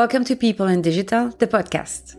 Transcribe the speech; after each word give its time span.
Welcome 0.00 0.24
to 0.24 0.34
People 0.34 0.66
in 0.66 0.80
Digital, 0.80 1.28
the 1.28 1.46
podcast. 1.46 2.16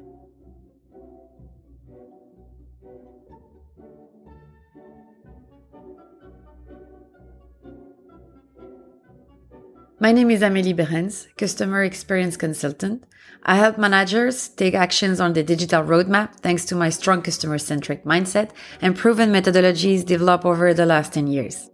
My 9.99 10.11
name 10.11 10.29
is 10.29 10.41
Amélie 10.41 10.75
Berens, 10.75 11.27
Customer 11.39 11.83
Experience 11.83 12.37
Consultant. 12.37 13.03
I 13.41 13.55
help 13.55 13.79
managers 13.79 14.49
take 14.49 14.75
actions 14.75 15.19
on 15.19 15.33
the 15.33 15.41
digital 15.41 15.81
roadmap 15.81 16.35
thanks 16.35 16.65
to 16.65 16.75
my 16.75 16.91
strong 16.91 17.23
customer 17.23 17.57
centric 17.57 18.03
mindset 18.05 18.51
and 18.79 18.95
proven 18.95 19.31
methodologies 19.31 20.05
developed 20.05 20.45
over 20.45 20.71
the 20.75 20.85
last 20.85 21.13
10 21.13 21.25
years. 21.25 21.71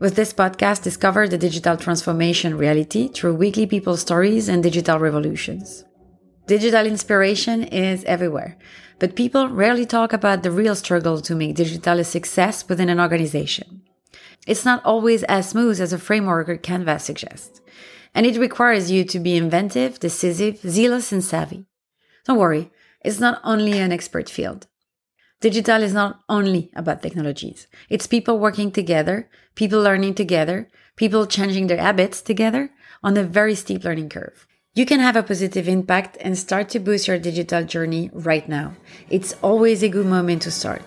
With 0.00 0.16
this 0.16 0.32
podcast, 0.32 0.82
discover 0.82 1.28
the 1.28 1.38
digital 1.38 1.76
transformation 1.76 2.58
reality 2.58 3.08
through 3.08 3.36
weekly 3.36 3.64
people 3.64 3.96
stories 3.96 4.48
and 4.48 4.60
digital 4.60 4.98
revolutions. 4.98 5.84
Digital 6.48 6.84
inspiration 6.84 7.62
is 7.62 8.02
everywhere, 8.04 8.58
but 8.98 9.14
people 9.14 9.48
rarely 9.48 9.86
talk 9.86 10.12
about 10.12 10.42
the 10.42 10.50
real 10.50 10.74
struggle 10.74 11.20
to 11.20 11.36
make 11.36 11.54
digital 11.54 12.00
a 12.00 12.04
success 12.04 12.68
within 12.68 12.88
an 12.88 12.98
organization. 12.98 13.82
It's 14.48 14.64
not 14.64 14.84
always 14.84 15.22
as 15.22 15.50
smooth 15.50 15.80
as 15.80 15.92
a 15.92 15.98
framework 15.98 16.48
or 16.48 16.56
canvas 16.56 17.04
suggests, 17.04 17.60
and 18.14 18.26
it 18.26 18.36
requires 18.36 18.90
you 18.90 19.04
to 19.04 19.20
be 19.20 19.36
inventive, 19.36 20.00
decisive, 20.00 20.58
zealous, 20.58 21.12
and 21.12 21.22
savvy. 21.22 21.66
Don't 22.26 22.38
worry, 22.38 22.72
it's 23.04 23.20
not 23.20 23.40
only 23.44 23.78
an 23.78 23.92
expert 23.92 24.28
field. 24.28 24.66
Digital 25.40 25.82
is 25.82 25.92
not 25.92 26.20
only 26.28 26.70
about 26.74 27.02
technologies. 27.02 27.66
It's 27.90 28.06
people 28.06 28.38
working 28.38 28.70
together, 28.72 29.28
people 29.54 29.80
learning 29.80 30.14
together, 30.14 30.68
people 30.96 31.26
changing 31.26 31.66
their 31.66 31.80
habits 31.80 32.20
together 32.20 32.70
on 33.02 33.16
a 33.16 33.22
very 33.22 33.54
steep 33.54 33.84
learning 33.84 34.08
curve. 34.08 34.46
You 34.74 34.86
can 34.86 35.00
have 35.00 35.14
a 35.14 35.22
positive 35.22 35.68
impact 35.68 36.16
and 36.20 36.36
start 36.36 36.68
to 36.70 36.80
boost 36.80 37.06
your 37.06 37.18
digital 37.18 37.64
journey 37.64 38.10
right 38.12 38.48
now. 38.48 38.74
It's 39.08 39.34
always 39.40 39.82
a 39.82 39.88
good 39.88 40.06
moment 40.06 40.42
to 40.42 40.50
start. 40.50 40.82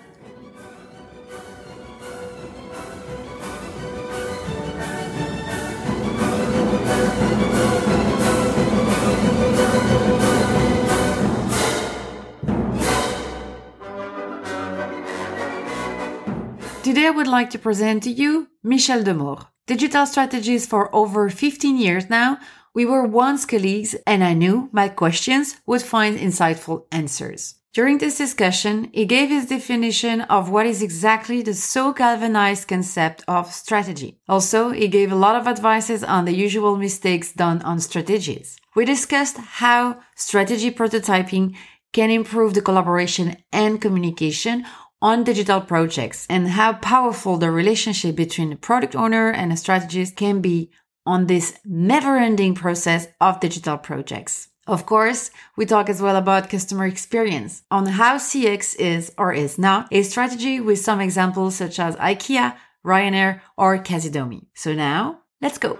Today 16.87 17.07
I 17.07 17.09
would 17.09 17.27
like 17.27 17.49
to 17.49 17.59
present 17.59 18.03
to 18.03 18.09
you 18.09 18.47
Michel 18.63 19.03
Demour. 19.03 19.39
Digital 19.65 20.05
strategist 20.05 20.69
for 20.69 20.89
over 20.95 21.29
15 21.29 21.77
years 21.77 22.09
now. 22.09 22.39
We 22.73 22.85
were 22.85 23.03
once 23.03 23.45
colleagues 23.45 23.93
and 24.07 24.23
I 24.23 24.33
knew 24.33 24.69
my 24.71 24.87
questions 24.87 25.57
would 25.65 25.81
find 25.81 26.17
insightful 26.17 26.85
answers. 26.89 27.55
During 27.73 27.97
this 27.97 28.17
discussion, 28.17 28.89
he 28.93 29.03
gave 29.03 29.27
his 29.27 29.47
definition 29.47 30.21
of 30.21 30.49
what 30.49 30.65
is 30.65 30.81
exactly 30.81 31.41
the 31.41 31.55
so 31.55 31.91
galvanized 31.91 32.69
concept 32.69 33.21
of 33.27 33.51
strategy. 33.51 34.21
Also, 34.29 34.69
he 34.69 34.87
gave 34.87 35.11
a 35.11 35.23
lot 35.25 35.35
of 35.35 35.45
advices 35.45 36.05
on 36.05 36.23
the 36.23 36.33
usual 36.33 36.77
mistakes 36.77 37.33
done 37.33 37.61
on 37.63 37.81
strategies. 37.81 38.55
We 38.77 38.85
discussed 38.85 39.35
how 39.59 39.99
strategy 40.15 40.71
prototyping 40.71 41.53
can 41.91 42.11
improve 42.11 42.53
the 42.53 42.61
collaboration 42.61 43.35
and 43.51 43.81
communication 43.81 44.65
on 45.01 45.23
digital 45.23 45.61
projects 45.61 46.25
and 46.29 46.49
how 46.49 46.73
powerful 46.73 47.37
the 47.37 47.51
relationship 47.51 48.15
between 48.15 48.49
the 48.49 48.55
product 48.55 48.95
owner 48.95 49.29
and 49.29 49.51
a 49.51 49.57
strategist 49.57 50.15
can 50.15 50.41
be 50.41 50.69
on 51.05 51.27
this 51.27 51.57
never 51.65 52.17
ending 52.17 52.53
process 52.53 53.07
of 53.21 53.39
digital 53.39 53.77
projects. 53.77 54.49
Of 54.67 54.85
course, 54.85 55.31
we 55.55 55.65
talk 55.65 55.89
as 55.89 56.01
well 56.01 56.17
about 56.17 56.49
customer 56.49 56.85
experience 56.85 57.63
on 57.71 57.85
how 57.85 58.17
CX 58.17 58.75
is 58.75 59.13
or 59.17 59.31
is 59.31 59.57
not 59.57 59.87
a 59.91 60.03
strategy 60.03 60.59
with 60.59 60.79
some 60.79 60.99
examples 60.99 61.55
such 61.55 61.79
as 61.79 61.95
IKEA, 61.95 62.55
Ryanair, 62.85 63.39
or 63.57 63.77
Kazidomi. 63.77 64.47
So 64.53 64.73
now 64.73 65.21
let's 65.41 65.57
go. 65.57 65.79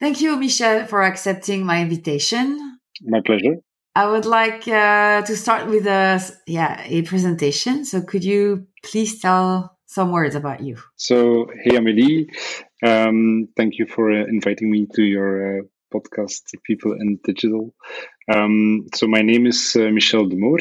Thank 0.00 0.20
you, 0.20 0.36
Michel, 0.36 0.86
for 0.86 1.02
accepting 1.02 1.66
my 1.66 1.82
invitation. 1.82 2.78
My 3.02 3.20
pleasure. 3.20 3.56
I 3.96 4.06
would 4.06 4.26
like 4.26 4.68
uh, 4.68 5.22
to 5.22 5.36
start 5.36 5.66
with 5.66 5.86
a 5.86 6.22
yeah 6.46 6.80
a 6.86 7.02
presentation. 7.02 7.84
So, 7.84 8.02
could 8.02 8.22
you 8.22 8.68
please 8.84 9.20
tell 9.20 9.76
some 9.86 10.12
words 10.12 10.36
about 10.36 10.60
you? 10.60 10.76
So, 10.94 11.48
hey, 11.64 11.72
Amélie, 11.72 12.28
um, 12.84 13.48
thank 13.56 13.78
you 13.78 13.86
for 13.86 14.12
uh, 14.12 14.24
inviting 14.26 14.70
me 14.70 14.86
to 14.94 15.02
your 15.02 15.58
uh, 15.58 15.62
podcast, 15.92 16.42
People 16.64 16.92
in 16.92 17.18
Digital. 17.24 17.74
Um, 18.32 18.86
so, 18.94 19.08
my 19.08 19.22
name 19.22 19.46
is 19.46 19.74
uh, 19.74 19.90
Michel 19.90 20.28
Demour. 20.28 20.60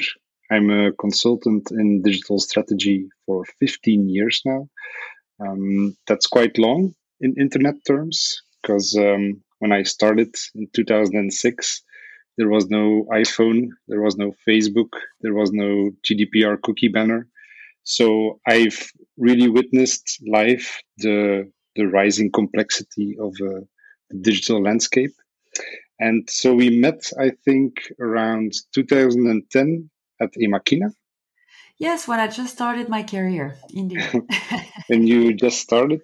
I'm 0.50 0.72
a 0.72 0.94
consultant 0.94 1.70
in 1.70 2.02
digital 2.02 2.40
strategy 2.40 3.10
for 3.28 3.46
15 3.60 4.10
years 4.10 4.42
now. 4.46 4.68
Um, 5.40 5.96
that's 6.08 6.26
quite 6.26 6.58
long 6.58 6.96
in 7.20 7.36
internet 7.38 7.76
terms 7.86 8.42
because 8.68 8.96
um, 8.98 9.42
when 9.60 9.72
I 9.72 9.84
started 9.84 10.36
in 10.56 10.68
2006, 10.74 11.84
there 12.38 12.50
was 12.50 12.68
no 12.68 13.08
iPhone, 13.12 13.70
there 13.88 14.02
was 14.02 14.18
no 14.18 14.34
Facebook, 14.48 14.90
there 15.22 15.34
was 15.34 15.52
no 15.52 15.92
GDPR 16.04 16.62
cookie 16.62 16.90
banner. 16.90 17.28
So 17.84 18.40
I've 18.46 18.92
really 19.18 19.50
witnessed 19.50 20.22
live 20.28 20.82
the 20.98 21.50
the 21.76 21.86
rising 21.86 22.32
complexity 22.32 23.16
of 23.20 23.34
uh, 23.42 23.62
the 24.10 24.20
digital 24.22 24.62
landscape. 24.62 25.14
And 26.00 26.28
so 26.30 26.54
we 26.54 26.70
met, 26.70 27.12
I 27.20 27.32
think, 27.46 27.92
around 28.00 28.54
2010 28.74 29.90
at 30.20 30.32
Emakina. 30.34 30.92
Yes, 31.78 32.08
when 32.08 32.20
I 32.20 32.28
just 32.28 32.54
started 32.54 32.90
my 32.90 33.04
career, 33.04 33.56
indeed. 33.70 34.04
and 34.90 35.08
you 35.08 35.34
just 35.34 35.60
started. 35.60 36.02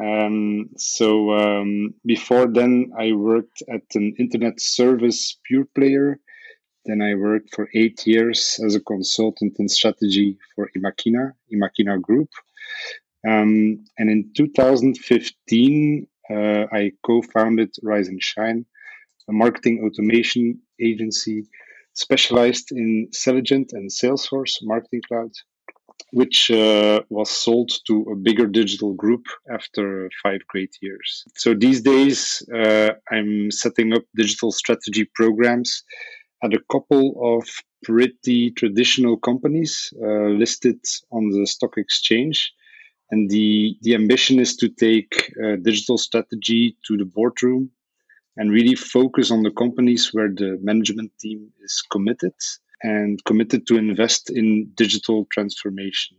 Um, 0.00 0.70
so 0.76 1.32
um, 1.32 1.94
before 2.06 2.46
then, 2.46 2.92
I 2.98 3.12
worked 3.12 3.62
at 3.68 3.82
an 3.94 4.14
internet 4.18 4.60
service 4.60 5.38
pure 5.44 5.66
player. 5.74 6.18
Then 6.84 7.02
I 7.02 7.14
worked 7.14 7.54
for 7.54 7.68
eight 7.74 8.06
years 8.06 8.60
as 8.64 8.74
a 8.74 8.80
consultant 8.80 9.56
in 9.58 9.68
strategy 9.68 10.38
for 10.54 10.70
Emakina, 10.76 11.32
Emakina 11.52 12.00
Group. 12.00 12.28
Um, 13.26 13.84
and 13.98 14.08
in 14.08 14.30
2015, 14.36 16.06
uh, 16.30 16.34
I 16.72 16.92
co-founded 17.04 17.74
Rise 17.82 18.08
and 18.08 18.22
Shine, 18.22 18.64
a 19.28 19.32
marketing 19.32 19.82
automation 19.84 20.60
agency 20.80 21.48
specialized 21.94 22.70
in 22.70 23.08
Selligent 23.12 23.72
and 23.72 23.90
Salesforce 23.90 24.58
Marketing 24.62 25.02
Cloud 25.08 25.32
which 26.12 26.50
uh, 26.50 27.02
was 27.10 27.30
sold 27.30 27.70
to 27.86 28.06
a 28.12 28.16
bigger 28.16 28.46
digital 28.46 28.94
group 28.94 29.26
after 29.52 30.10
five 30.22 30.40
great 30.48 30.74
years. 30.80 31.24
So 31.36 31.54
these 31.54 31.82
days, 31.82 32.42
uh, 32.54 32.90
I'm 33.10 33.50
setting 33.50 33.92
up 33.92 34.02
digital 34.16 34.50
strategy 34.52 35.04
programs 35.14 35.84
at 36.42 36.54
a 36.54 36.62
couple 36.70 37.38
of 37.38 37.48
pretty 37.82 38.50
traditional 38.52 39.16
companies 39.18 39.92
uh, 40.02 40.28
listed 40.42 40.78
on 41.12 41.30
the 41.30 41.46
stock 41.46 41.76
exchange. 41.76 42.52
And 43.10 43.30
the, 43.30 43.76
the 43.82 43.94
ambition 43.94 44.38
is 44.38 44.56
to 44.56 44.68
take 44.68 45.32
uh, 45.42 45.56
digital 45.62 45.98
strategy 45.98 46.76
to 46.86 46.96
the 46.96 47.06
boardroom 47.06 47.70
and 48.36 48.50
really 48.52 48.74
focus 48.74 49.30
on 49.30 49.42
the 49.42 49.50
companies 49.50 50.12
where 50.12 50.28
the 50.28 50.58
management 50.62 51.10
team 51.18 51.50
is 51.62 51.82
committed 51.90 52.34
and 52.82 53.22
committed 53.24 53.66
to 53.66 53.76
invest 53.76 54.30
in 54.30 54.70
digital 54.74 55.26
transformation. 55.32 56.16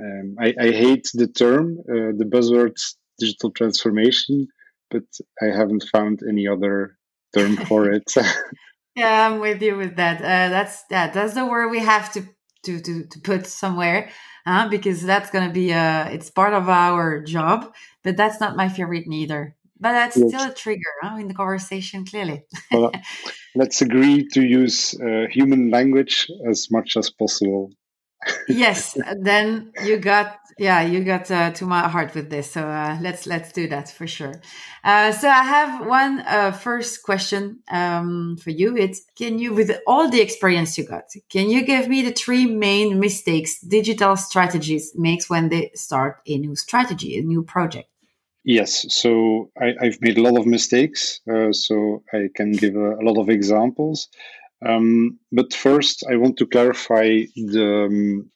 Um, 0.00 0.36
I, 0.40 0.54
I, 0.58 0.70
hate 0.70 1.10
the 1.12 1.26
term, 1.26 1.78
uh, 1.80 2.16
the 2.16 2.24
buzzword 2.24 2.76
digital 3.18 3.50
transformation, 3.50 4.48
but 4.90 5.04
I 5.42 5.46
haven't 5.46 5.84
found 5.92 6.22
any 6.26 6.48
other 6.48 6.96
term 7.36 7.56
for 7.56 7.90
it. 7.90 8.10
yeah, 8.96 9.28
I'm 9.28 9.38
with 9.40 9.60
you 9.60 9.76
with 9.76 9.96
that. 9.96 10.18
Uh, 10.20 10.48
that's 10.48 10.84
yeah, 10.90 11.10
that's 11.10 11.34
the 11.34 11.44
word 11.44 11.68
we 11.68 11.80
have 11.80 12.12
to 12.14 12.22
to 12.64 12.80
to, 12.80 13.04
to 13.04 13.20
put 13.20 13.46
somewhere. 13.46 14.10
Uh, 14.44 14.68
because 14.68 15.02
that's 15.04 15.30
going 15.30 15.46
to 15.46 15.54
be 15.54 15.72
uh 15.72 16.08
it's 16.08 16.28
part 16.28 16.52
of 16.52 16.68
our 16.68 17.22
job 17.22 17.72
but 18.02 18.16
that's 18.16 18.40
not 18.40 18.56
my 18.56 18.68
favorite 18.68 19.06
neither 19.06 19.54
but 19.82 19.92
that's 19.92 20.16
yes. 20.16 20.28
still 20.28 20.50
a 20.50 20.54
trigger 20.54 20.92
huh, 21.02 21.16
in 21.18 21.28
the 21.28 21.34
conversation 21.34 22.04
clearly 22.04 22.42
let's 23.54 23.82
agree 23.82 24.26
to 24.32 24.40
use 24.42 24.94
uh, 25.00 25.26
human 25.30 25.70
language 25.70 26.30
as 26.48 26.68
much 26.70 26.96
as 26.96 27.10
possible 27.10 27.70
yes 28.48 28.96
then 29.20 29.72
you 29.84 29.98
got 29.98 30.38
yeah, 30.58 30.82
you 30.82 31.02
got 31.04 31.30
uh, 31.30 31.50
to 31.52 31.66
my 31.66 31.88
heart 31.88 32.14
with 32.14 32.30
this. 32.30 32.50
So 32.50 32.66
uh, 32.66 32.98
let's 33.00 33.26
let's 33.26 33.52
do 33.52 33.68
that 33.68 33.90
for 33.90 34.06
sure. 34.06 34.34
Uh, 34.84 35.12
so 35.12 35.28
I 35.28 35.42
have 35.42 35.86
one 35.86 36.20
uh, 36.20 36.52
first 36.52 37.02
question 37.02 37.60
um, 37.70 38.36
for 38.36 38.50
you. 38.50 38.76
It's 38.76 39.02
can 39.16 39.38
you, 39.38 39.54
with 39.54 39.70
all 39.86 40.10
the 40.10 40.20
experience 40.20 40.76
you 40.76 40.86
got, 40.86 41.04
can 41.30 41.48
you 41.48 41.64
give 41.64 41.88
me 41.88 42.02
the 42.02 42.12
three 42.12 42.46
main 42.46 43.00
mistakes 43.00 43.60
digital 43.60 44.16
strategies 44.16 44.92
makes 44.94 45.30
when 45.30 45.48
they 45.48 45.70
start 45.74 46.20
a 46.26 46.38
new 46.38 46.54
strategy, 46.54 47.18
a 47.18 47.22
new 47.22 47.42
project? 47.42 47.88
Yes, 48.44 48.92
so 48.92 49.50
I, 49.60 49.74
have 49.80 50.00
made 50.00 50.18
a 50.18 50.22
lot 50.22 50.36
of 50.36 50.46
mistakes, 50.46 51.20
uh, 51.32 51.52
so 51.52 52.02
I 52.12 52.28
can 52.34 52.52
give 52.52 52.74
a, 52.74 52.96
a 52.96 53.02
lot 53.02 53.18
of 53.18 53.28
examples. 53.28 54.08
Um, 54.66 55.18
but 55.30 55.54
first, 55.54 56.04
I 56.10 56.16
want 56.16 56.36
to 56.38 56.46
clarify 56.46 57.22
the 57.36 57.86
um, 57.88 58.30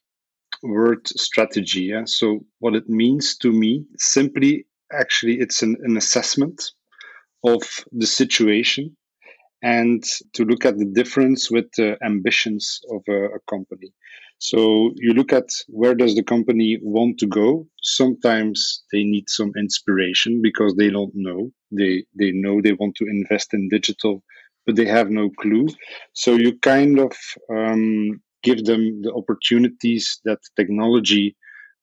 word 0.63 1.07
strategy. 1.09 1.83
Yeah? 1.83 2.05
So, 2.05 2.45
what 2.61 2.75
it 2.77 2.89
means 2.89 3.37
to 3.39 3.53
me, 3.53 3.85
simply, 3.99 4.67
actually, 4.93 5.41
it's 5.41 5.63
an, 5.63 5.77
an 5.83 5.97
assessment 5.97 6.63
of 7.45 7.63
the 7.93 8.07
situation 8.07 8.97
and 9.63 10.05
to 10.35 10.45
look 10.45 10.65
at 10.65 10.79
the 10.79 10.85
difference 10.85 11.51
with 11.51 11.67
the 11.77 11.97
ambitions 12.05 12.81
of 12.91 13.03
a, 13.09 13.25
a, 13.37 13.39
company. 13.49 13.93
So 14.39 14.93
you 14.97 15.13
look 15.15 15.33
at 15.33 15.49
where 15.69 15.95
does 15.95 16.15
the 16.15 16.23
company 16.23 16.79
want 16.83 17.19
to 17.19 17.27
go. 17.27 17.69
Sometimes 17.83 18.85
they 18.93 19.03
need 19.05 19.29
some 19.29 19.53
inspiration 19.59 20.41
because 20.43 20.75
they 20.77 20.91
don't 20.91 21.13
know. 21.15 21.51
They 21.73 22.05
they 22.19 22.33
know 22.33 22.61
they 22.61 22.73
want 22.75 22.95
to 22.97 23.07
invest 23.07 23.53
in 23.55 23.69
digital, 23.69 24.23
but 24.65 24.77
they 24.77 24.87
have 24.87 25.11
no 25.11 25.31
clue. 25.31 25.67
So 26.15 26.35
you 26.37 26.59
kind 26.59 26.99
of 26.99 27.13
um, 27.55 28.23
give 28.43 28.65
them 28.65 29.03
the 29.03 29.13
opportunities 29.15 30.21
that 30.25 30.41
technology 30.57 31.37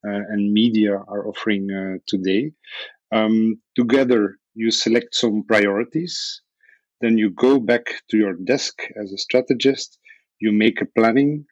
uh, 0.07 0.21
and 0.33 0.53
media 0.53 0.93
are 0.95 1.27
offering 1.27 1.69
uh, 1.71 1.97
today. 2.07 2.51
Um, 3.11 3.61
together, 3.75 4.37
you 4.55 4.71
select 4.71 5.15
some 5.15 5.43
priorities. 5.47 6.41
Then 7.01 7.17
you 7.19 7.29
go 7.29 7.59
back 7.59 7.85
to 8.09 8.17
your 8.17 8.33
desk 8.33 8.81
as 9.01 9.13
a 9.13 9.17
strategist. 9.17 9.99
You 10.39 10.51
make 10.51 10.81
a 10.81 10.87
planning, 10.87 11.45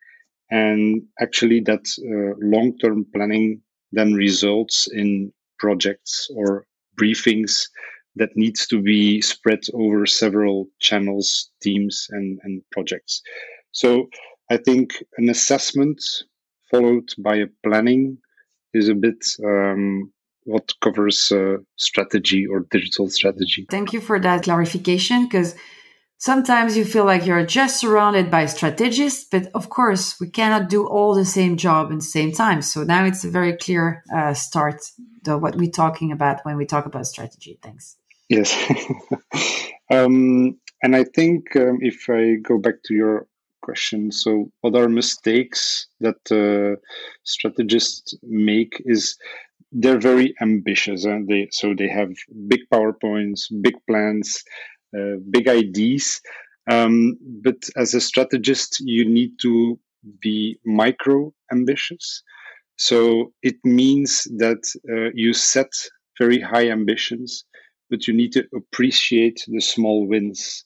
and 0.51 1.03
actually, 1.19 1.61
that 1.61 1.85
uh, 1.99 2.35
long-term 2.39 3.07
planning 3.13 3.61
then 3.93 4.13
results 4.13 4.87
in 4.91 5.31
projects 5.57 6.29
or 6.35 6.65
briefings 6.99 7.67
that 8.15 8.29
needs 8.35 8.67
to 8.67 8.81
be 8.81 9.21
spread 9.21 9.61
over 9.73 10.05
several 10.05 10.67
channels, 10.79 11.49
teams, 11.61 12.07
and, 12.09 12.39
and 12.43 12.61
projects. 12.71 13.21
So 13.71 14.07
I 14.49 14.57
think 14.57 14.91
an 15.17 15.29
assessment 15.29 16.01
followed 16.69 17.09
by 17.17 17.37
a 17.37 17.47
planning 17.65 18.17
is 18.73 18.89
a 18.89 18.95
bit 18.95 19.23
um, 19.45 20.11
what 20.43 20.73
covers 20.81 21.31
uh, 21.31 21.57
strategy 21.77 22.45
or 22.45 22.65
digital 22.71 23.09
strategy. 23.09 23.65
Thank 23.69 23.93
you 23.93 24.01
for 24.01 24.19
that 24.19 24.43
clarification 24.43 25.25
because 25.25 25.55
sometimes 26.21 26.77
you 26.77 26.85
feel 26.85 27.03
like 27.03 27.25
you're 27.25 27.45
just 27.45 27.79
surrounded 27.79 28.29
by 28.29 28.45
strategists, 28.45 29.25
but 29.29 29.47
of 29.55 29.69
course, 29.69 30.19
we 30.21 30.29
cannot 30.29 30.69
do 30.69 30.87
all 30.87 31.15
the 31.15 31.25
same 31.25 31.57
job 31.57 31.91
at 31.91 31.95
the 31.95 32.13
same 32.17 32.31
time. 32.31 32.61
So 32.61 32.83
now 32.83 33.05
it's 33.05 33.25
a 33.25 33.29
very 33.29 33.57
clear 33.57 34.03
uh, 34.15 34.35
start 34.35 34.75
what 35.25 35.55
we're 35.55 35.71
talking 35.71 36.11
about 36.11 36.39
when 36.43 36.57
we 36.57 36.65
talk 36.65 36.85
about 36.85 37.07
strategy. 37.07 37.57
Thanks. 37.61 37.97
Yes. 38.29 38.55
um, 39.91 40.57
and 40.83 40.95
I 40.95 41.03
think 41.03 41.55
um, 41.55 41.79
if 41.81 42.07
I 42.07 42.35
go 42.35 42.59
back 42.59 42.83
to 42.85 42.93
your 42.93 43.27
question, 43.63 44.11
so 44.11 44.51
what 44.61 44.75
are 44.75 44.89
mistakes 44.89 45.87
that 46.01 46.21
uh, 46.31 46.79
strategists 47.23 48.15
make 48.23 48.81
is 48.85 49.17
they're 49.71 49.99
very 49.99 50.35
ambitious 50.41 51.05
and 51.05 51.27
they 51.27 51.47
so 51.51 51.73
they 51.73 51.87
have 51.87 52.11
big 52.47 52.59
powerpoints 52.73 53.43
big 53.61 53.75
plans 53.87 54.43
big 55.29 55.47
ideas. 55.47 56.21
Um, 56.69 57.17
but 57.43 57.57
as 57.75 57.93
a 57.93 58.01
strategist 58.01 58.81
you 58.81 59.07
need 59.07 59.31
to 59.41 59.79
be 60.21 60.59
micro 60.65 61.33
ambitious. 61.51 62.23
So 62.77 63.33
it 63.43 63.57
means 63.63 64.23
that 64.37 64.63
uh, 64.89 65.11
you 65.13 65.33
set 65.33 65.71
very 66.19 66.39
high 66.39 66.69
ambitions 66.69 67.45
but 67.91 68.07
you 68.07 68.13
need 68.13 68.31
to 68.31 68.47
appreciate 68.55 69.43
the 69.47 69.59
small 69.59 70.07
wins 70.07 70.65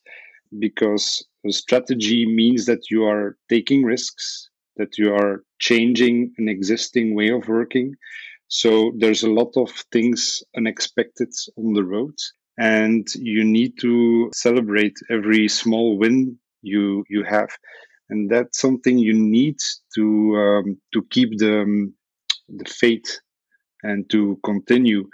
because 0.60 1.26
a 1.46 1.52
strategy 1.52 2.26
means 2.26 2.68
that 2.68 2.92
you 2.92 3.04
are 3.04 3.36
taking 3.50 3.84
risks, 3.84 4.50
that 4.78 4.98
you 4.98 5.14
are 5.14 5.44
changing 5.60 6.32
an 6.38 6.48
existing 6.48 7.16
way 7.16 7.30
of 7.30 7.48
working. 7.48 7.96
So 8.48 8.94
there's 8.98 9.24
a 9.24 9.32
lot 9.32 9.52
of 9.58 9.72
things 9.92 10.44
unexpected 10.56 11.34
on 11.58 11.74
the 11.74 11.84
road 11.84 12.14
and 12.58 13.08
you 13.16 13.44
need 13.44 13.74
to 13.80 14.30
celebrate 14.34 14.98
every 15.10 15.48
small 15.48 15.98
win 15.98 16.38
you 16.62 17.04
you 17.10 17.24
have 17.24 17.50
and 18.10 18.30
that's 18.30 18.60
something 18.60 18.98
you 18.98 19.14
need 19.14 19.58
to 19.96 20.36
um, 20.36 20.78
to 20.94 21.02
keep 21.10 21.38
the 21.38 21.62
um, 21.62 21.94
the 22.50 22.66
faith 22.66 23.20
and 23.84 24.10
to 24.10 24.40
continue. 24.44 25.08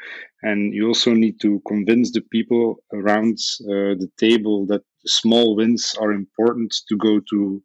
And 0.43 0.73
you 0.73 0.87
also 0.87 1.13
need 1.13 1.39
to 1.41 1.61
convince 1.67 2.11
the 2.11 2.21
people 2.21 2.77
around 2.93 3.37
uh, 3.61 3.95
the 4.01 4.09
table 4.17 4.65
that 4.67 4.81
small 5.05 5.55
wins 5.55 5.95
are 5.99 6.11
important 6.11 6.73
to 6.89 6.97
go 6.97 7.19
to 7.29 7.63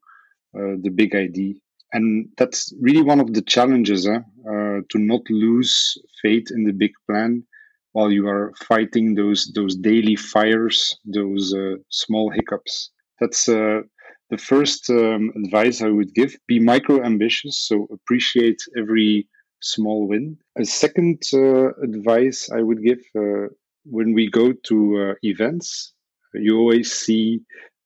uh, 0.57 0.75
the 0.83 0.91
big 0.91 1.15
idea. 1.15 1.55
And 1.93 2.29
that's 2.37 2.75
really 2.81 3.03
one 3.03 3.21
of 3.21 3.33
the 3.33 3.43
challenges 3.43 4.07
uh, 4.07 4.19
to 4.45 4.99
not 4.99 5.23
lose 5.31 5.97
faith 6.21 6.49
in 6.51 6.65
the 6.65 6.73
big 6.73 6.93
plan 7.09 7.45
while 7.97 8.13
you 8.13 8.29
are 8.29 8.53
fighting 8.73 9.15
those 9.15 9.41
those 9.55 9.75
daily 9.91 10.17
fires, 10.17 10.79
those 11.19 11.45
uh, 11.55 11.77
small 11.89 12.27
hiccups. 12.37 12.91
That's 13.21 13.49
uh, 13.49 13.81
the 14.33 14.37
first 14.51 14.91
um, 14.91 15.33
advice 15.43 15.81
I 15.81 15.89
would 15.97 16.13
give. 16.21 16.33
Be 16.47 16.59
micro 16.61 16.97
ambitious, 17.03 17.57
so 17.69 17.89
appreciate 17.99 18.61
every 18.77 19.29
small 19.63 20.01
win. 20.11 20.37
A 20.59 20.67
second 20.67 21.23
uh, 21.33 21.69
advice 21.89 22.51
I 22.59 22.61
would 22.67 22.83
give 22.89 23.03
uh, 23.19 23.47
when 23.97 24.13
we 24.19 24.25
go 24.41 24.47
to 24.69 24.77
uh, 25.05 25.15
events, 25.23 25.95
you 26.35 26.59
always 26.59 26.93
see 26.93 27.41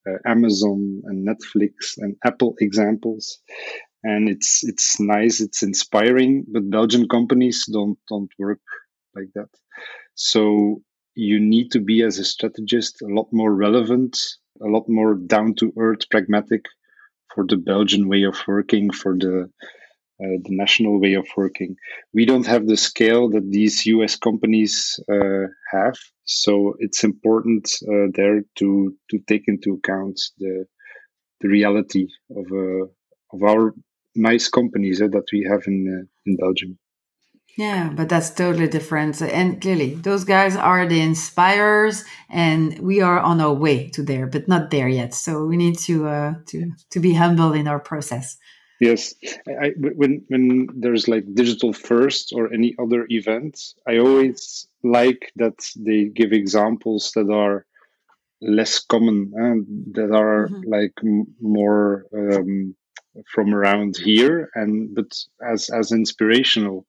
uh, 0.08 0.18
Amazon 0.34 1.02
and 1.04 1.16
Netflix 1.30 1.72
and 1.98 2.16
Apple 2.30 2.54
examples, 2.66 3.24
and 4.02 4.28
it's 4.28 4.52
it's 4.70 4.98
nice, 4.98 5.40
it's 5.40 5.62
inspiring. 5.62 6.32
But 6.52 6.68
Belgian 6.78 7.06
companies 7.16 7.58
don't 7.76 7.98
don't 8.12 8.32
work 8.40 8.64
like 9.14 9.30
that. 9.36 9.50
So 10.22 10.82
you 11.14 11.40
need 11.40 11.70
to 11.70 11.80
be 11.80 12.02
as 12.02 12.18
a 12.18 12.24
strategist 12.24 13.00
a 13.00 13.06
lot 13.06 13.28
more 13.32 13.54
relevant, 13.54 14.18
a 14.60 14.66
lot 14.66 14.86
more 14.86 15.14
down 15.14 15.54
to 15.54 15.72
earth, 15.78 16.10
pragmatic 16.10 16.66
for 17.34 17.46
the 17.46 17.56
Belgian 17.56 18.06
way 18.06 18.24
of 18.24 18.36
working, 18.46 18.90
for 18.90 19.16
the 19.16 19.50
uh, 20.22 20.36
the 20.44 20.54
national 20.64 21.00
way 21.00 21.14
of 21.14 21.26
working. 21.38 21.74
We 22.12 22.26
don't 22.26 22.46
have 22.46 22.66
the 22.66 22.76
scale 22.76 23.30
that 23.30 23.50
these 23.50 23.86
US 23.86 24.16
companies 24.16 25.00
uh, 25.10 25.46
have, 25.72 25.96
so 26.24 26.74
it's 26.80 27.02
important 27.02 27.64
uh, 27.88 28.08
there 28.12 28.42
to 28.58 28.94
to 29.10 29.18
take 29.26 29.44
into 29.48 29.70
account 29.78 30.20
the 30.36 30.66
the 31.40 31.48
reality 31.48 32.08
of 32.38 32.46
of 33.32 33.42
our 33.42 33.72
nice 34.14 34.48
companies 34.50 34.98
that 34.98 35.28
we 35.32 35.48
have 35.50 35.62
in 35.66 36.08
in 36.26 36.36
Belgium. 36.36 36.78
Yeah, 37.56 37.90
but 37.94 38.08
that's 38.08 38.30
totally 38.30 38.68
different. 38.68 39.20
And 39.20 39.60
clearly, 39.60 39.94
those 39.94 40.24
guys 40.24 40.56
are 40.56 40.86
the 40.86 41.00
inspirers, 41.00 42.04
and 42.30 42.78
we 42.78 43.00
are 43.00 43.20
on 43.20 43.40
our 43.40 43.52
way 43.52 43.88
to 43.90 44.02
there, 44.02 44.26
but 44.26 44.48
not 44.48 44.70
there 44.70 44.88
yet. 44.88 45.14
So 45.14 45.44
we 45.44 45.56
need 45.56 45.78
to 45.80 46.06
uh, 46.06 46.34
to 46.46 46.72
to 46.90 47.00
be 47.00 47.12
humble 47.14 47.52
in 47.52 47.68
our 47.68 47.80
process. 47.80 48.38
Yes, 48.80 49.14
I, 49.46 49.72
when 49.76 50.24
when 50.28 50.68
there's 50.74 51.06
like 51.06 51.34
digital 51.34 51.74
first 51.74 52.32
or 52.34 52.50
any 52.52 52.74
other 52.78 53.04
event, 53.10 53.60
I 53.86 53.98
always 53.98 54.66
like 54.82 55.30
that 55.36 55.58
they 55.76 56.04
give 56.04 56.32
examples 56.32 57.12
that 57.14 57.30
are 57.30 57.66
less 58.40 58.78
common 58.80 59.32
and 59.34 59.66
that 59.96 60.12
are 60.14 60.48
mm-hmm. 60.48 60.62
like 60.66 60.94
m- 61.04 61.34
more 61.42 62.06
um, 62.16 62.74
from 63.26 63.54
around 63.54 63.98
here, 63.98 64.48
and 64.54 64.94
but 64.94 65.12
as 65.46 65.68
as 65.68 65.92
inspirational, 65.92 66.86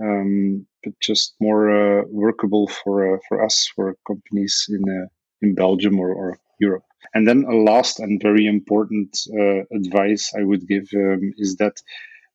um, 0.00 0.66
but 0.82 0.92
just 1.00 1.34
more 1.40 1.70
uh, 1.70 2.02
workable 2.08 2.68
for 2.68 3.14
uh, 3.14 3.18
for 3.28 3.44
us 3.44 3.68
for 3.74 3.96
companies 4.06 4.66
in 4.68 4.82
uh, 4.88 5.06
in 5.40 5.54
Belgium 5.54 5.98
or, 5.98 6.12
or 6.12 6.38
Europe. 6.58 6.84
And 7.14 7.26
then 7.26 7.44
a 7.44 7.54
last 7.54 7.98
and 8.00 8.22
very 8.22 8.46
important 8.46 9.18
uh, 9.38 9.64
advice 9.74 10.32
I 10.38 10.44
would 10.44 10.66
give 10.68 10.88
um, 10.94 11.32
is 11.36 11.56
that 11.56 11.76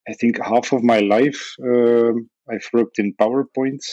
I 0.08 0.14
think 0.14 0.40
half 0.42 0.74
of 0.74 0.84
my 0.84 1.00
life 1.00 1.56
uh, 1.62 2.12
I've 2.50 2.70
worked 2.74 3.00
in 3.00 3.14
PowerPoint, 3.14 3.84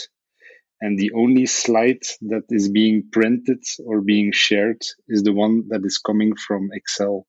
and 0.81 0.99
the 0.99 1.13
only 1.13 1.47
slide 1.47 2.03
that 2.23 2.45
is 2.51 2.69
being 2.69 3.09
printed 3.11 3.63
or 3.87 4.01
being 4.01 4.33
shared 4.33 4.83
is 5.09 5.23
the 5.23 5.33
one 5.33 5.65
that 5.69 5.83
is 5.85 5.99
coming 5.99 6.35
from 6.37 6.71
Excel. 6.73 7.27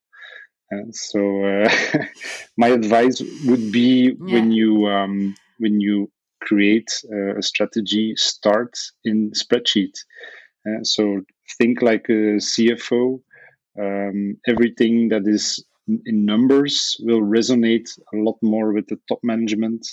And 0.71 0.95
so 0.95 1.45
uh, 1.45 1.69
my 2.57 2.69
advice 2.69 3.21
would 3.45 3.71
be 3.71 4.15
yeah. 4.19 4.33
when 4.33 4.51
you 4.51 4.87
um, 4.87 5.35
when 5.59 5.79
you 5.79 6.11
create 6.45 6.89
uh, 7.11 7.37
a 7.37 7.41
strategy 7.41 8.13
start 8.15 8.73
in 9.03 9.31
spreadsheet. 9.31 9.95
Uh, 10.67 10.83
so 10.83 11.21
think 11.57 11.81
like 11.81 12.05
a 12.09 12.39
CFO. 12.39 13.21
Um, 13.77 14.37
everything 14.47 15.09
that 15.09 15.23
is 15.27 15.63
in 15.87 16.25
numbers 16.25 16.97
will 17.01 17.21
resonate 17.21 17.89
a 18.13 18.17
lot 18.17 18.37
more 18.41 18.73
with 18.73 18.87
the 18.87 18.97
top 19.07 19.19
management, 19.23 19.85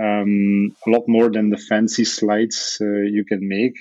um, 0.00 0.74
a 0.86 0.90
lot 0.90 1.04
more 1.08 1.30
than 1.30 1.50
the 1.50 1.58
fancy 1.58 2.04
slides 2.04 2.78
uh, 2.80 3.02
you 3.16 3.24
can 3.24 3.46
make. 3.46 3.74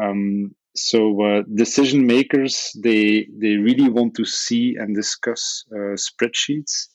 Um, 0.00 0.54
so 0.76 1.22
uh, 1.22 1.42
decision 1.54 2.06
makers 2.06 2.70
they 2.82 3.26
they 3.40 3.56
really 3.56 3.88
want 3.88 4.14
to 4.14 4.24
see 4.24 4.76
and 4.76 4.94
discuss 4.94 5.64
uh, 5.72 5.96
spreadsheets 5.96 6.88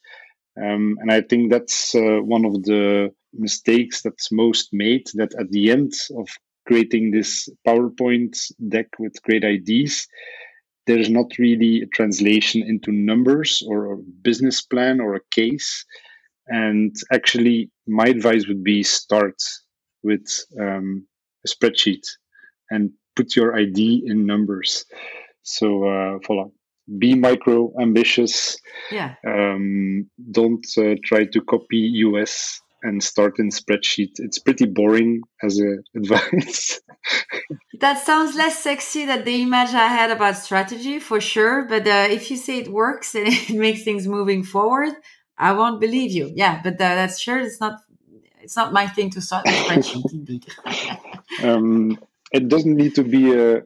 um, 0.58 0.98
and 1.01 1.12
i 1.12 1.22
think 1.22 1.51
that's 1.51 1.96
uh, 1.96 2.20
one 2.22 2.46
of 2.46 2.63
the 2.63 3.10
mistakes 3.34 4.01
that's 4.01 4.31
most 4.31 4.70
made 4.74 5.08
that 5.13 5.34
at 5.39 5.50
the 5.51 5.72
end 5.72 5.93
of 6.17 6.27
creating 6.67 7.12
this 7.12 7.50
powerpoint 7.67 8.38
deck 8.70 8.88
with 9.00 9.22
great 9.24 9.43
ideas 9.43 10.08
there's 10.88 11.10
not 11.10 11.38
really 11.38 11.81
a 11.81 11.88
translation 11.88 12.63
into 12.63 12.91
numbers 12.91 13.63
or 13.67 13.93
a 13.93 13.98
business 13.98 14.62
plan 14.62 15.00
or 15.00 15.15
a 15.15 15.22
case 15.31 15.86
and 16.48 16.96
actually 17.13 17.70
my 17.88 18.05
advice 18.05 18.48
would 18.48 18.63
be 18.63 18.84
start 18.84 19.36
with 20.03 20.25
um, 20.60 21.08
a 21.46 21.48
spreadsheet 21.48 22.03
and 22.70 22.91
put 23.15 23.36
your 23.36 23.58
ID 23.58 24.03
in 24.05 24.25
numbers. 24.25 24.86
So 25.43 25.86
uh. 25.88 26.20
Be 26.97 27.15
micro 27.15 27.71
ambitious. 27.79 28.57
Yeah. 28.91 29.15
Um, 29.25 30.09
don't 30.31 30.65
uh, 30.77 30.95
try 31.03 31.25
to 31.25 31.41
copy 31.41 31.77
US 32.07 32.61
and 32.83 33.03
start 33.03 33.39
in 33.39 33.50
spreadsheet. 33.50 34.13
It's 34.17 34.39
pretty 34.39 34.65
boring 34.65 35.21
as 35.43 35.59
a 35.59 35.77
advice. 35.95 36.81
that 37.79 38.03
sounds 38.03 38.35
less 38.35 38.63
sexy 38.63 39.05
than 39.05 39.23
the 39.23 39.41
image 39.43 39.69
I 39.69 39.88
had 39.88 40.11
about 40.11 40.38
strategy 40.38 41.00
for 41.00 41.21
sure. 41.21 41.65
But 41.67 41.88
uh, 41.88 42.07
if 42.09 42.31
you 42.31 42.38
say 42.38 42.59
it 42.59 42.71
works 42.71 43.15
and 43.15 43.27
it 43.29 43.50
makes 43.51 43.83
things 43.83 44.07
moving 44.07 44.43
forward, 44.43 44.93
I 45.38 45.53
won't 45.53 45.79
believe 45.79 46.11
you. 46.11 46.31
Yeah, 46.35 46.61
but 46.63 46.73
uh, 46.73 46.95
that's 46.95 47.19
sure 47.19 47.39
it's 47.39 47.59
not. 47.59 47.79
It's 48.43 48.55
not 48.55 48.73
my 48.73 48.88
thing 48.88 49.11
to 49.11 49.21
start 49.21 49.45
with 49.45 49.53
spreadsheet, 49.53 50.13
indeed. 50.13 50.45
um, 51.43 52.00
it 52.31 52.47
doesn't 52.47 52.75
need 52.75 52.95
to 52.95 53.03
be 53.03 53.33
a 53.33 53.61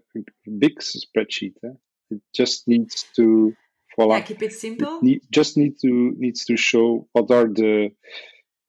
big 0.60 0.80
spreadsheet. 0.80 1.54
Eh? 1.64 1.70
It 2.10 2.22
just 2.34 2.68
needs 2.68 3.06
to 3.16 3.54
follow. 3.96 4.16
Yeah, 4.16 4.22
keep 4.22 4.44
it 4.44 4.54
simple. 4.54 4.98
It 4.98 5.04
need, 5.04 5.22
just 5.32 5.58
need 5.58 5.80
to 5.82 6.14
needs 6.18 6.46
to 6.46 6.58
show 6.58 7.08
what 7.14 7.32
are 7.32 7.48
the 7.48 7.92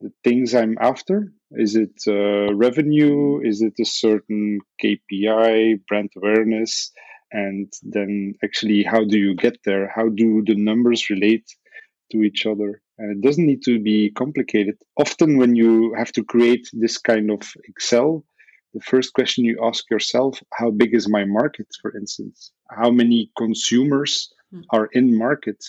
the 0.00 0.12
things 0.24 0.54
I'm 0.54 0.76
after. 0.80 1.32
Is 1.52 1.76
it 1.76 2.02
uh, 2.06 2.54
revenue? 2.54 3.40
Is 3.42 3.62
it 3.62 3.74
a 3.80 3.84
certain 3.84 4.60
KPI, 4.82 5.86
brand 5.88 6.10
awareness? 6.16 6.92
And 7.32 7.72
then 7.82 8.34
actually, 8.44 8.82
how 8.82 9.04
do 9.04 9.18
you 9.18 9.34
get 9.34 9.58
there? 9.64 9.90
How 9.94 10.08
do 10.08 10.42
the 10.46 10.54
numbers 10.54 11.10
relate 11.10 11.46
to 12.12 12.22
each 12.22 12.46
other? 12.46 12.82
And 12.98 13.10
it 13.12 13.26
doesn't 13.26 13.46
need 13.46 13.62
to 13.64 13.78
be 13.80 14.10
complicated. 14.10 14.76
Often, 14.96 15.38
when 15.38 15.54
you 15.54 15.94
have 15.96 16.12
to 16.12 16.24
create 16.24 16.68
this 16.72 16.98
kind 16.98 17.30
of 17.30 17.40
Excel, 17.68 18.24
the 18.76 18.82
first 18.92 19.14
question 19.14 19.44
you 19.44 19.56
ask 19.68 19.82
yourself 19.90 20.32
how 20.58 20.70
big 20.70 20.94
is 20.94 21.08
my 21.08 21.24
market 21.24 21.68
for 21.80 21.90
instance? 22.00 22.52
How 22.80 22.90
many 22.90 23.30
consumers 23.42 24.12
mm. 24.54 24.64
are 24.70 24.88
in 24.98 25.06
market? 25.26 25.60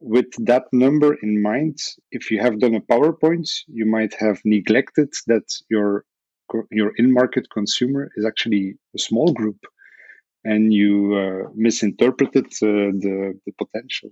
With 0.00 0.30
that 0.50 0.66
number 0.72 1.10
in 1.26 1.42
mind 1.42 1.78
if 2.12 2.30
you 2.30 2.38
have 2.44 2.60
done 2.60 2.76
a 2.76 2.86
powerpoint 2.92 3.48
you 3.78 3.86
might 3.96 4.14
have 4.24 4.38
neglected 4.44 5.10
that 5.30 5.46
your 5.72 6.04
your 6.70 6.90
in 7.00 7.08
market 7.20 7.44
consumer 7.58 8.02
is 8.16 8.24
actually 8.30 8.64
a 8.96 9.00
small 9.08 9.30
group 9.40 9.60
and 10.44 10.72
you 10.80 10.92
uh, 11.22 11.50
misinterpreted 11.66 12.46
uh, 12.62 12.92
the, 13.04 13.16
the 13.44 13.52
potential 13.62 14.10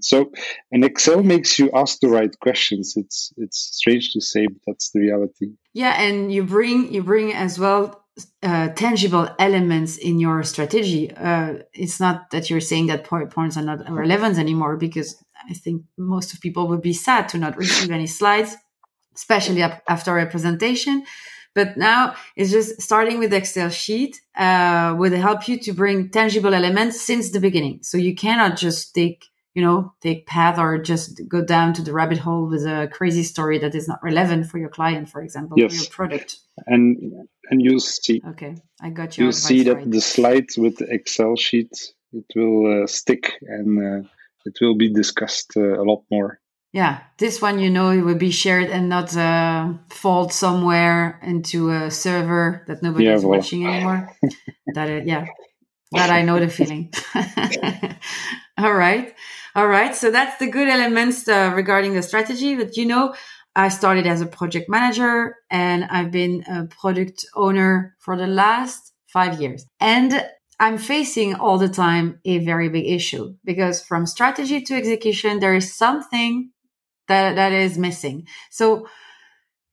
so, 0.00 0.32
an 0.72 0.84
Excel 0.84 1.22
makes 1.22 1.58
you 1.58 1.70
ask 1.72 2.00
the 2.00 2.08
right 2.08 2.36
questions. 2.40 2.94
It's 2.96 3.32
it's 3.36 3.58
strange 3.58 4.12
to 4.12 4.20
say, 4.20 4.46
but 4.46 4.60
that's 4.66 4.90
the 4.90 5.00
reality. 5.00 5.52
Yeah, 5.72 6.00
and 6.00 6.32
you 6.32 6.44
bring 6.44 6.92
you 6.92 7.02
bring 7.02 7.32
as 7.32 7.58
well 7.58 8.04
uh, 8.42 8.68
tangible 8.70 9.28
elements 9.38 9.96
in 9.96 10.18
your 10.18 10.42
strategy. 10.42 11.12
Uh, 11.12 11.54
it's 11.72 12.00
not 12.00 12.30
that 12.30 12.50
you're 12.50 12.60
saying 12.60 12.86
that 12.86 13.04
PowerPoints 13.04 13.56
are 13.56 13.62
not 13.62 13.90
relevant 13.90 14.38
anymore, 14.38 14.76
because 14.76 15.22
I 15.48 15.54
think 15.54 15.82
most 15.96 16.32
of 16.32 16.40
people 16.40 16.68
would 16.68 16.82
be 16.82 16.92
sad 16.92 17.28
to 17.30 17.38
not 17.38 17.56
receive 17.56 17.90
any 17.90 18.06
slides, 18.06 18.56
especially 19.14 19.62
after 19.62 20.18
a 20.18 20.26
presentation. 20.26 21.04
But 21.54 21.76
now 21.76 22.16
it's 22.34 22.50
just 22.50 22.82
starting 22.82 23.20
with 23.20 23.32
Excel 23.32 23.68
sheet 23.68 24.20
uh, 24.36 24.96
will 24.98 25.16
help 25.16 25.46
you 25.46 25.56
to 25.60 25.72
bring 25.72 26.10
tangible 26.10 26.52
elements 26.52 27.00
since 27.00 27.30
the 27.30 27.38
beginning. 27.38 27.78
So 27.82 27.96
you 27.96 28.14
cannot 28.16 28.56
just 28.56 28.92
take 28.92 29.26
you 29.54 29.62
know, 29.62 29.94
take 30.00 30.26
path 30.26 30.58
or 30.58 30.78
just 30.78 31.20
go 31.28 31.44
down 31.44 31.72
to 31.74 31.82
the 31.82 31.92
rabbit 31.92 32.18
hole 32.18 32.46
with 32.46 32.62
a 32.62 32.88
crazy 32.92 33.22
story 33.22 33.58
that 33.58 33.74
is 33.74 33.86
not 33.88 34.02
relevant 34.02 34.46
for 34.46 34.58
your 34.58 34.68
client, 34.68 35.08
for 35.08 35.22
example, 35.22 35.56
yes. 35.58 35.74
your 35.74 35.90
product. 35.90 36.38
And 36.66 37.28
and 37.50 37.62
you 37.62 37.78
see. 37.78 38.20
Okay, 38.30 38.56
I 38.80 38.90
got 38.90 39.16
you. 39.16 39.26
You 39.26 39.32
see 39.32 39.62
that 39.64 39.76
right. 39.76 39.90
the 39.90 40.00
slides 40.00 40.58
with 40.58 40.78
the 40.78 40.92
Excel 40.92 41.36
sheet 41.36 41.72
it 42.14 42.26
will 42.36 42.84
uh, 42.84 42.86
stick 42.86 43.34
and 43.42 44.04
uh, 44.04 44.08
it 44.44 44.56
will 44.60 44.76
be 44.76 44.92
discussed 44.92 45.52
uh, 45.56 45.80
a 45.80 45.84
lot 45.84 46.04
more. 46.10 46.40
Yeah, 46.72 47.00
this 47.18 47.40
one 47.40 47.60
you 47.60 47.70
know 47.70 47.90
it 47.90 48.02
will 48.02 48.16
be 48.16 48.32
shared 48.32 48.68
and 48.68 48.88
not 48.88 49.16
uh, 49.16 49.74
fall 49.90 50.28
somewhere 50.30 51.20
into 51.22 51.70
a 51.70 51.90
server 51.90 52.64
that 52.66 52.82
nobody 52.82 53.04
yeah, 53.04 53.14
is 53.14 53.24
well. 53.24 53.38
watching 53.38 53.66
anymore. 53.66 54.10
that 54.74 54.88
it, 54.88 55.06
yeah, 55.06 55.26
that 55.92 56.10
I 56.10 56.22
know 56.22 56.40
the 56.40 56.48
feeling. 56.48 56.92
All 58.58 58.74
right. 58.74 59.14
All 59.54 59.68
right. 59.68 59.94
So 59.94 60.10
that's 60.10 60.38
the 60.38 60.48
good 60.48 60.68
elements 60.68 61.28
uh, 61.28 61.52
regarding 61.54 61.94
the 61.94 62.02
strategy. 62.02 62.56
But 62.56 62.76
you 62.76 62.86
know, 62.86 63.14
I 63.54 63.68
started 63.68 64.06
as 64.06 64.20
a 64.20 64.26
project 64.26 64.68
manager 64.68 65.36
and 65.50 65.84
I've 65.84 66.10
been 66.10 66.42
a 66.48 66.64
product 66.66 67.24
owner 67.36 67.94
for 68.00 68.16
the 68.16 68.26
last 68.26 68.92
five 69.06 69.40
years. 69.40 69.64
And 69.78 70.26
I'm 70.58 70.78
facing 70.78 71.36
all 71.36 71.58
the 71.58 71.68
time 71.68 72.20
a 72.24 72.38
very 72.38 72.68
big 72.68 72.86
issue 72.86 73.34
because 73.44 73.80
from 73.82 74.06
strategy 74.06 74.60
to 74.62 74.74
execution, 74.74 75.38
there 75.38 75.54
is 75.54 75.72
something 75.72 76.50
that, 77.06 77.36
that 77.36 77.52
is 77.52 77.78
missing. 77.78 78.26
So 78.50 78.88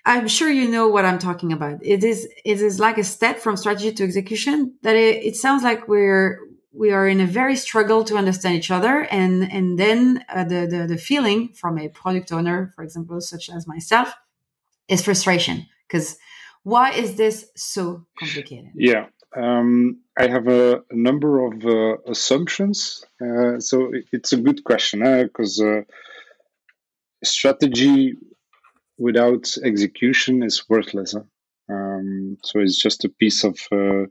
I'm 0.05 0.27
sure 0.27 0.49
you 0.49 0.69
know 0.69 0.87
what 0.89 1.05
I'm 1.05 1.19
talking 1.19 1.53
about. 1.53 1.79
It 1.81 2.03
is, 2.03 2.27
it 2.45 2.61
is 2.61 2.79
like 2.79 2.99
a 2.99 3.03
step 3.03 3.39
from 3.39 3.57
strategy 3.57 3.91
to 3.93 4.03
execution 4.03 4.75
that 4.83 4.95
it, 4.95 5.23
it 5.23 5.35
sounds 5.35 5.63
like 5.63 5.87
we're, 5.87 6.39
we 6.73 6.91
are 6.91 7.07
in 7.07 7.19
a 7.19 7.25
very 7.25 7.55
struggle 7.55 8.03
to 8.05 8.15
understand 8.15 8.55
each 8.55 8.71
other 8.71 9.01
and 9.11 9.51
and 9.51 9.77
then 9.77 10.23
uh, 10.29 10.43
the, 10.43 10.67
the, 10.67 10.87
the 10.87 10.97
feeling 10.97 11.49
from 11.53 11.77
a 11.77 11.89
product 11.89 12.31
owner 12.31 12.71
for 12.75 12.83
example 12.83 13.19
such 13.21 13.49
as 13.49 13.67
myself 13.67 14.13
is 14.87 15.03
frustration 15.03 15.65
because 15.87 16.17
why 16.63 16.91
is 16.91 17.15
this 17.15 17.47
so 17.55 18.05
complicated? 18.19 18.71
Yeah 18.75 19.07
um, 19.35 20.01
i 20.17 20.27
have 20.27 20.47
a, 20.47 20.81
a 20.89 20.95
number 20.95 21.45
of 21.45 21.65
uh, 21.65 21.97
assumptions. 22.05 23.05
Uh, 23.21 23.59
so 23.59 23.91
it's 24.11 24.33
a 24.33 24.37
good 24.37 24.63
question 24.63 24.99
because 25.23 25.61
uh, 25.61 25.81
strategy 27.23 28.15
without 28.97 29.45
execution 29.63 30.43
is 30.43 30.69
worthless 30.69 31.15
um, 31.71 32.37
so 32.43 32.59
it's 32.59 32.77
just 32.77 33.05
a 33.05 33.09
piece 33.09 33.43
of 33.43 33.57
uh, 33.71 34.05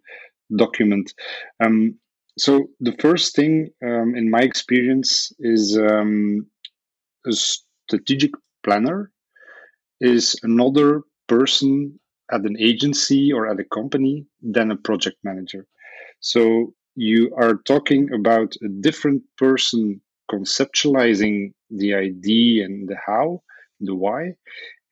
document. 0.55 1.15
Um, 1.63 1.97
so 2.41 2.69
the 2.81 2.97
first 3.01 3.37
thing 3.37 3.69
um, 3.85 4.15
in 4.17 4.31
my 4.31 4.41
experience 4.41 5.31
is 5.41 5.77
um, 5.77 6.47
a 7.27 7.33
strategic 7.33 8.31
planner 8.65 9.13
is 10.01 10.37
another 10.43 11.03
person 11.29 12.01
at 12.33 12.41
an 12.41 12.57
agency 12.59 13.31
or 13.31 13.47
at 13.47 13.61
a 13.61 13.65
company 13.65 14.27
than 14.41 14.71
a 14.71 14.77
project 14.77 15.19
manager. 15.23 15.67
So 16.21 16.73
you 16.95 17.31
are 17.37 17.57
talking 17.67 18.09
about 18.15 18.55
a 18.65 18.69
different 18.69 19.23
person 19.37 20.01
conceptualizing 20.33 21.53
the 21.71 21.95
idea 21.95 22.65
and 22.65 22.89
the 22.89 22.97
how, 23.07 23.43
the 23.81 23.95
why, 23.95 24.33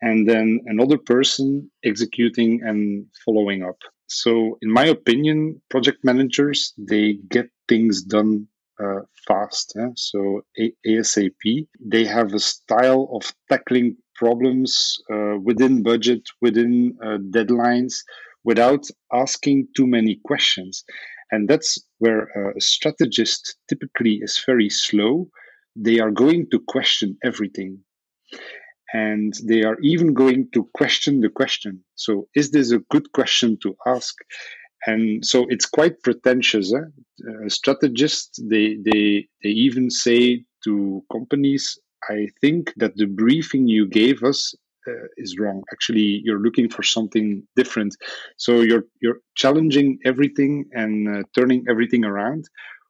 and 0.02 0.28
then 0.28 0.60
another 0.66 0.98
person 0.98 1.70
executing 1.82 2.60
and 2.62 3.06
following 3.24 3.62
up. 3.62 3.78
So, 4.08 4.58
in 4.62 4.72
my 4.72 4.86
opinion, 4.86 5.60
project 5.70 5.98
managers 6.02 6.72
they 6.76 7.18
get 7.28 7.50
things 7.68 8.02
done 8.02 8.48
uh, 8.82 9.00
fast. 9.26 9.74
Eh? 9.78 9.90
So 9.96 10.42
A- 10.58 10.74
ASAP, 10.86 11.66
they 11.80 12.04
have 12.04 12.32
a 12.32 12.38
style 12.38 13.10
of 13.12 13.32
tackling 13.50 13.96
problems 14.14 14.96
uh, 15.12 15.36
within 15.42 15.82
budget, 15.82 16.22
within 16.40 16.96
uh, 17.02 17.18
deadlines, 17.18 17.96
without 18.44 18.86
asking 19.12 19.68
too 19.76 19.86
many 19.86 20.20
questions. 20.24 20.84
And 21.30 21.48
that's 21.48 21.78
where 21.98 22.22
uh, 22.36 22.52
a 22.56 22.60
strategist 22.60 23.56
typically 23.68 24.20
is 24.22 24.42
very 24.46 24.70
slow. 24.70 25.28
They 25.76 26.00
are 26.00 26.10
going 26.10 26.48
to 26.50 26.60
question 26.66 27.18
everything. 27.22 27.80
And 28.92 29.34
they 29.44 29.62
are 29.64 29.78
even 29.80 30.14
going 30.14 30.48
to 30.54 30.68
question 30.74 31.20
the 31.20 31.28
question. 31.28 31.84
So, 31.94 32.28
is 32.34 32.50
this 32.50 32.72
a 32.72 32.78
good 32.90 33.12
question 33.12 33.58
to 33.62 33.76
ask? 33.86 34.14
And 34.86 35.24
so 35.24 35.46
it's 35.48 35.66
quite 35.66 36.02
pretentious. 36.02 36.72
Eh? 36.72 36.78
Uh, 37.28 37.48
strategists 37.48 38.38
they 38.42 38.76
they 38.84 39.26
they 39.42 39.50
even 39.50 39.90
say 39.90 40.44
to 40.64 41.04
companies, 41.12 41.78
"I 42.08 42.28
think 42.40 42.72
that 42.76 42.96
the 42.96 43.06
briefing 43.06 43.66
you 43.66 43.88
gave 43.88 44.22
us 44.22 44.54
uh, 44.86 45.06
is 45.16 45.36
wrong. 45.38 45.64
Actually, 45.72 46.22
you're 46.24 46.40
looking 46.40 46.68
for 46.70 46.82
something 46.82 47.42
different. 47.56 47.96
So 48.36 48.60
you're 48.60 48.84
you're 49.02 49.20
challenging 49.34 49.98
everything 50.04 50.66
and 50.72 51.08
uh, 51.08 51.22
turning 51.34 51.64
everything 51.68 52.04
around." 52.04 52.48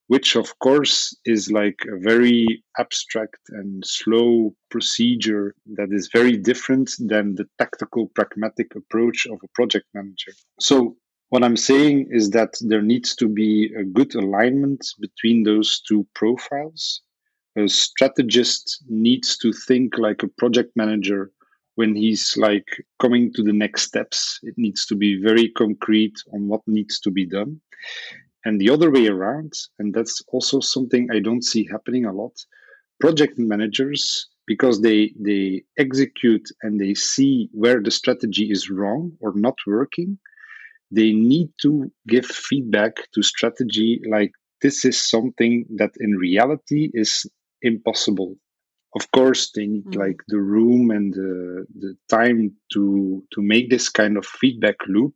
Which 0.08 0.36
of 0.36 0.58
course 0.58 1.16
is 1.24 1.52
like 1.52 1.80
a 1.86 1.98
very 1.98 2.62
abstract 2.78 3.38
and 3.50 3.84
slow 3.86 4.54
procedure 4.70 5.54
that 5.76 5.92
is 5.92 6.10
very 6.12 6.36
different 6.36 6.90
than 6.98 7.34
the 7.34 7.46
tactical 7.58 8.10
pragmatic 8.14 8.74
approach 8.74 9.26
of 9.26 9.38
a 9.44 9.48
project 9.54 9.86
manager. 9.94 10.32
So 10.60 10.96
what 11.28 11.44
i'm 11.44 11.58
saying 11.58 12.08
is 12.10 12.30
that 12.30 12.54
there 12.62 12.82
needs 12.82 13.14
to 13.16 13.28
be 13.28 13.70
a 13.78 13.84
good 13.84 14.14
alignment 14.14 14.82
between 14.98 15.42
those 15.42 15.82
two 15.86 16.06
profiles. 16.14 17.02
A 17.56 17.68
strategist 17.68 18.82
needs 18.88 19.36
to 19.38 19.52
think 19.52 19.98
like 19.98 20.22
a 20.22 20.34
project 20.38 20.70
manager 20.74 21.30
when 21.74 21.94
he's 21.94 22.34
like 22.36 22.68
coming 22.98 23.32
to 23.34 23.42
the 23.42 23.52
next 23.52 23.82
steps. 23.82 24.40
It 24.42 24.54
needs 24.56 24.86
to 24.86 24.96
be 24.96 25.20
very 25.20 25.48
concrete 25.50 26.16
on 26.32 26.48
what 26.48 26.62
needs 26.66 26.98
to 27.00 27.10
be 27.10 27.26
done 27.26 27.60
and 28.48 28.58
the 28.58 28.70
other 28.70 28.90
way 28.90 29.06
around, 29.08 29.52
and 29.78 29.92
that's 29.92 30.22
also 30.28 30.60
something 30.60 31.10
I 31.10 31.18
don't 31.20 31.44
see 31.44 31.68
happening 31.70 32.06
a 32.06 32.14
lot, 32.14 32.32
project 32.98 33.38
managers, 33.38 34.26
because 34.46 34.80
they, 34.80 35.12
they 35.20 35.64
execute 35.78 36.48
and 36.62 36.80
they 36.80 36.94
see 36.94 37.50
where 37.52 37.82
the 37.82 37.90
strategy 37.90 38.48
is 38.50 38.70
wrong 38.70 39.12
or 39.20 39.34
not 39.34 39.56
working, 39.66 40.18
they 40.90 41.12
need 41.12 41.50
to 41.60 41.92
give 42.06 42.24
feedback 42.24 42.94
to 43.14 43.22
strategy 43.22 44.00
like 44.08 44.32
this 44.62 44.86
is 44.86 44.98
something 44.98 45.66
that 45.76 45.90
in 46.00 46.12
reality 46.16 46.90
is 46.94 47.26
impossible 47.60 48.34
of 48.98 49.10
course 49.12 49.50
they 49.54 49.66
need 49.66 49.84
mm-hmm. 49.84 50.00
like 50.00 50.16
the 50.28 50.38
room 50.38 50.90
and 50.90 51.12
the, 51.12 51.66
the 51.78 51.94
time 52.08 52.50
to 52.72 53.22
to 53.32 53.42
make 53.42 53.68
this 53.68 53.88
kind 53.90 54.16
of 54.16 54.24
feedback 54.24 54.76
loop 54.88 55.14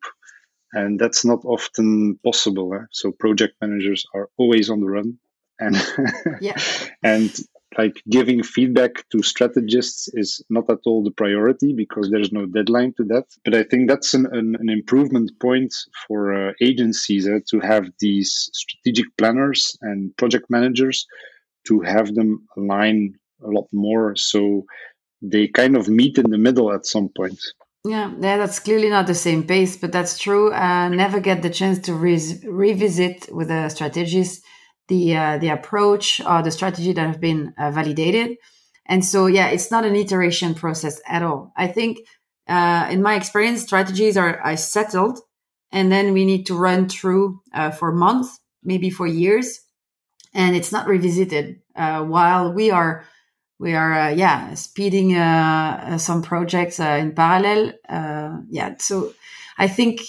and 0.72 0.98
that's 0.98 1.24
not 1.24 1.44
often 1.44 2.18
possible. 2.24 2.74
Eh? 2.74 2.84
So 2.90 3.12
project 3.12 3.54
managers 3.60 4.06
are 4.14 4.28
always 4.36 4.70
on 4.70 4.80
the 4.80 4.88
run, 4.88 5.18
and 5.58 5.76
yeah. 6.40 6.58
and 7.02 7.30
like 7.78 8.02
giving 8.10 8.42
feedback 8.42 9.08
to 9.10 9.22
strategists 9.22 10.08
is 10.12 10.44
not 10.50 10.68
at 10.68 10.80
all 10.84 11.02
the 11.02 11.10
priority 11.10 11.72
because 11.72 12.10
there's 12.10 12.32
no 12.32 12.44
deadline 12.46 12.92
to 12.94 13.04
that. 13.04 13.24
But 13.44 13.54
I 13.54 13.62
think 13.62 13.88
that's 13.88 14.12
an, 14.12 14.26
an, 14.26 14.56
an 14.56 14.68
improvement 14.68 15.30
point 15.40 15.74
for 16.06 16.34
uh, 16.34 16.52
agencies 16.60 17.26
eh? 17.26 17.40
to 17.48 17.60
have 17.60 17.86
these 17.98 18.50
strategic 18.52 19.06
planners 19.16 19.76
and 19.80 20.14
project 20.16 20.50
managers 20.50 21.06
to 21.66 21.80
have 21.80 22.14
them 22.14 22.46
align 22.56 23.14
a 23.42 23.48
lot 23.48 23.68
more 23.72 24.14
so 24.16 24.64
they 25.22 25.46
kind 25.46 25.76
of 25.76 25.88
meet 25.88 26.18
in 26.18 26.30
the 26.30 26.38
middle 26.38 26.72
at 26.72 26.84
some 26.84 27.08
point. 27.16 27.40
Yeah, 27.84 28.12
yeah, 28.20 28.36
that's 28.38 28.60
clearly 28.60 28.88
not 28.88 29.08
the 29.08 29.14
same 29.14 29.44
pace, 29.44 29.76
but 29.76 29.90
that's 29.90 30.16
true. 30.16 30.52
Uh, 30.52 30.88
never 30.88 31.18
get 31.18 31.42
the 31.42 31.50
chance 31.50 31.80
to 31.80 31.94
re- 31.94 32.40
revisit 32.44 33.28
with 33.32 33.48
the 33.48 33.68
strategist 33.70 34.44
the 34.88 35.16
uh, 35.16 35.38
the 35.38 35.48
approach 35.48 36.20
or 36.20 36.42
the 36.42 36.50
strategy 36.50 36.92
that 36.92 37.06
have 37.06 37.20
been 37.20 37.54
uh, 37.58 37.70
validated. 37.72 38.36
And 38.86 39.04
so, 39.04 39.26
yeah, 39.26 39.48
it's 39.48 39.70
not 39.70 39.84
an 39.84 39.96
iteration 39.96 40.54
process 40.54 41.00
at 41.06 41.22
all. 41.22 41.52
I 41.56 41.66
think, 41.68 41.98
uh, 42.48 42.88
in 42.90 43.00
my 43.02 43.14
experience, 43.14 43.62
strategies 43.62 44.16
are, 44.16 44.38
are 44.40 44.56
settled, 44.56 45.20
and 45.72 45.90
then 45.90 46.12
we 46.12 46.24
need 46.24 46.46
to 46.46 46.54
run 46.58 46.88
through 46.88 47.40
uh, 47.54 47.70
for 47.70 47.92
months, 47.92 48.38
maybe 48.62 48.90
for 48.90 49.06
years, 49.06 49.60
and 50.34 50.56
it's 50.56 50.72
not 50.72 50.86
revisited 50.88 51.60
uh, 51.76 52.02
while 52.04 52.52
we 52.52 52.70
are 52.70 53.04
we 53.62 53.74
are 53.74 53.92
uh, 53.94 54.10
yeah 54.10 54.54
speeding 54.54 55.16
uh, 55.16 55.92
uh 55.92 55.98
some 55.98 56.20
projects 56.20 56.80
uh, 56.80 56.98
in 57.00 57.12
parallel 57.12 57.72
uh, 57.88 58.36
yeah 58.50 58.74
so 58.78 59.14
i 59.56 59.68
think 59.68 60.00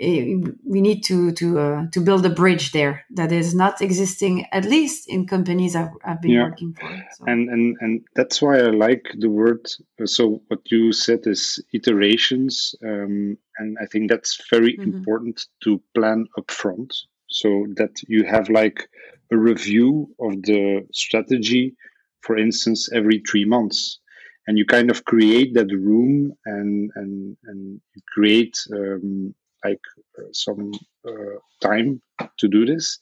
eh, 0.00 0.36
we 0.64 0.80
need 0.80 1.02
to 1.02 1.30
to 1.32 1.58
uh, 1.58 1.86
to 1.92 2.00
build 2.00 2.24
a 2.24 2.30
bridge 2.30 2.72
there 2.72 3.04
that 3.10 3.30
is 3.30 3.54
not 3.54 3.82
existing 3.82 4.46
at 4.50 4.64
least 4.64 5.08
in 5.08 5.26
companies 5.26 5.76
I've, 5.76 5.90
I've 6.04 6.22
been 6.22 6.32
yeah. 6.32 6.44
working 6.44 6.72
for 6.72 6.88
so. 7.16 7.24
and 7.26 7.50
and 7.50 7.76
and 7.80 8.00
that's 8.16 8.40
why 8.40 8.58
i 8.58 8.70
like 8.70 9.04
the 9.18 9.30
word 9.30 9.68
so 10.04 10.40
what 10.48 10.60
you 10.70 10.92
said 10.92 11.26
is 11.26 11.62
iterations 11.72 12.74
um, 12.82 13.36
and 13.58 13.76
i 13.82 13.86
think 13.86 14.08
that's 14.08 14.42
very 14.50 14.72
mm-hmm. 14.72 14.96
important 14.96 15.46
to 15.64 15.82
plan 15.94 16.26
upfront 16.38 16.90
so 17.28 17.66
that 17.76 18.02
you 18.08 18.24
have 18.24 18.48
like 18.48 18.88
a 19.30 19.36
review 19.36 20.08
of 20.20 20.42
the 20.42 20.86
strategy 20.92 21.74
for 22.22 22.38
instance, 22.38 22.88
every 22.92 23.22
three 23.28 23.44
months. 23.44 23.98
And 24.46 24.58
you 24.58 24.64
kind 24.66 24.90
of 24.90 25.04
create 25.04 25.54
that 25.54 25.68
room 25.68 26.32
and 26.46 26.90
and 26.96 27.36
and 27.44 27.80
create 28.12 28.58
um, 28.72 29.34
like 29.64 29.80
uh, 30.18 30.32
some 30.32 30.72
uh, 31.06 31.38
time 31.60 32.02
to 32.38 32.48
do 32.48 32.66
this. 32.66 32.98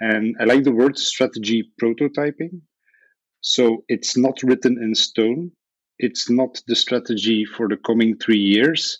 And 0.00 0.36
I 0.40 0.44
like 0.44 0.64
the 0.64 0.72
word 0.72 0.98
strategy 0.98 1.70
prototyping. 1.80 2.62
So 3.42 3.84
it's 3.88 4.16
not 4.16 4.42
written 4.42 4.82
in 4.82 4.94
stone. 4.94 5.52
It's 5.98 6.30
not 6.30 6.62
the 6.66 6.74
strategy 6.74 7.44
for 7.44 7.68
the 7.68 7.76
coming 7.76 8.16
three 8.16 8.38
years. 8.38 8.98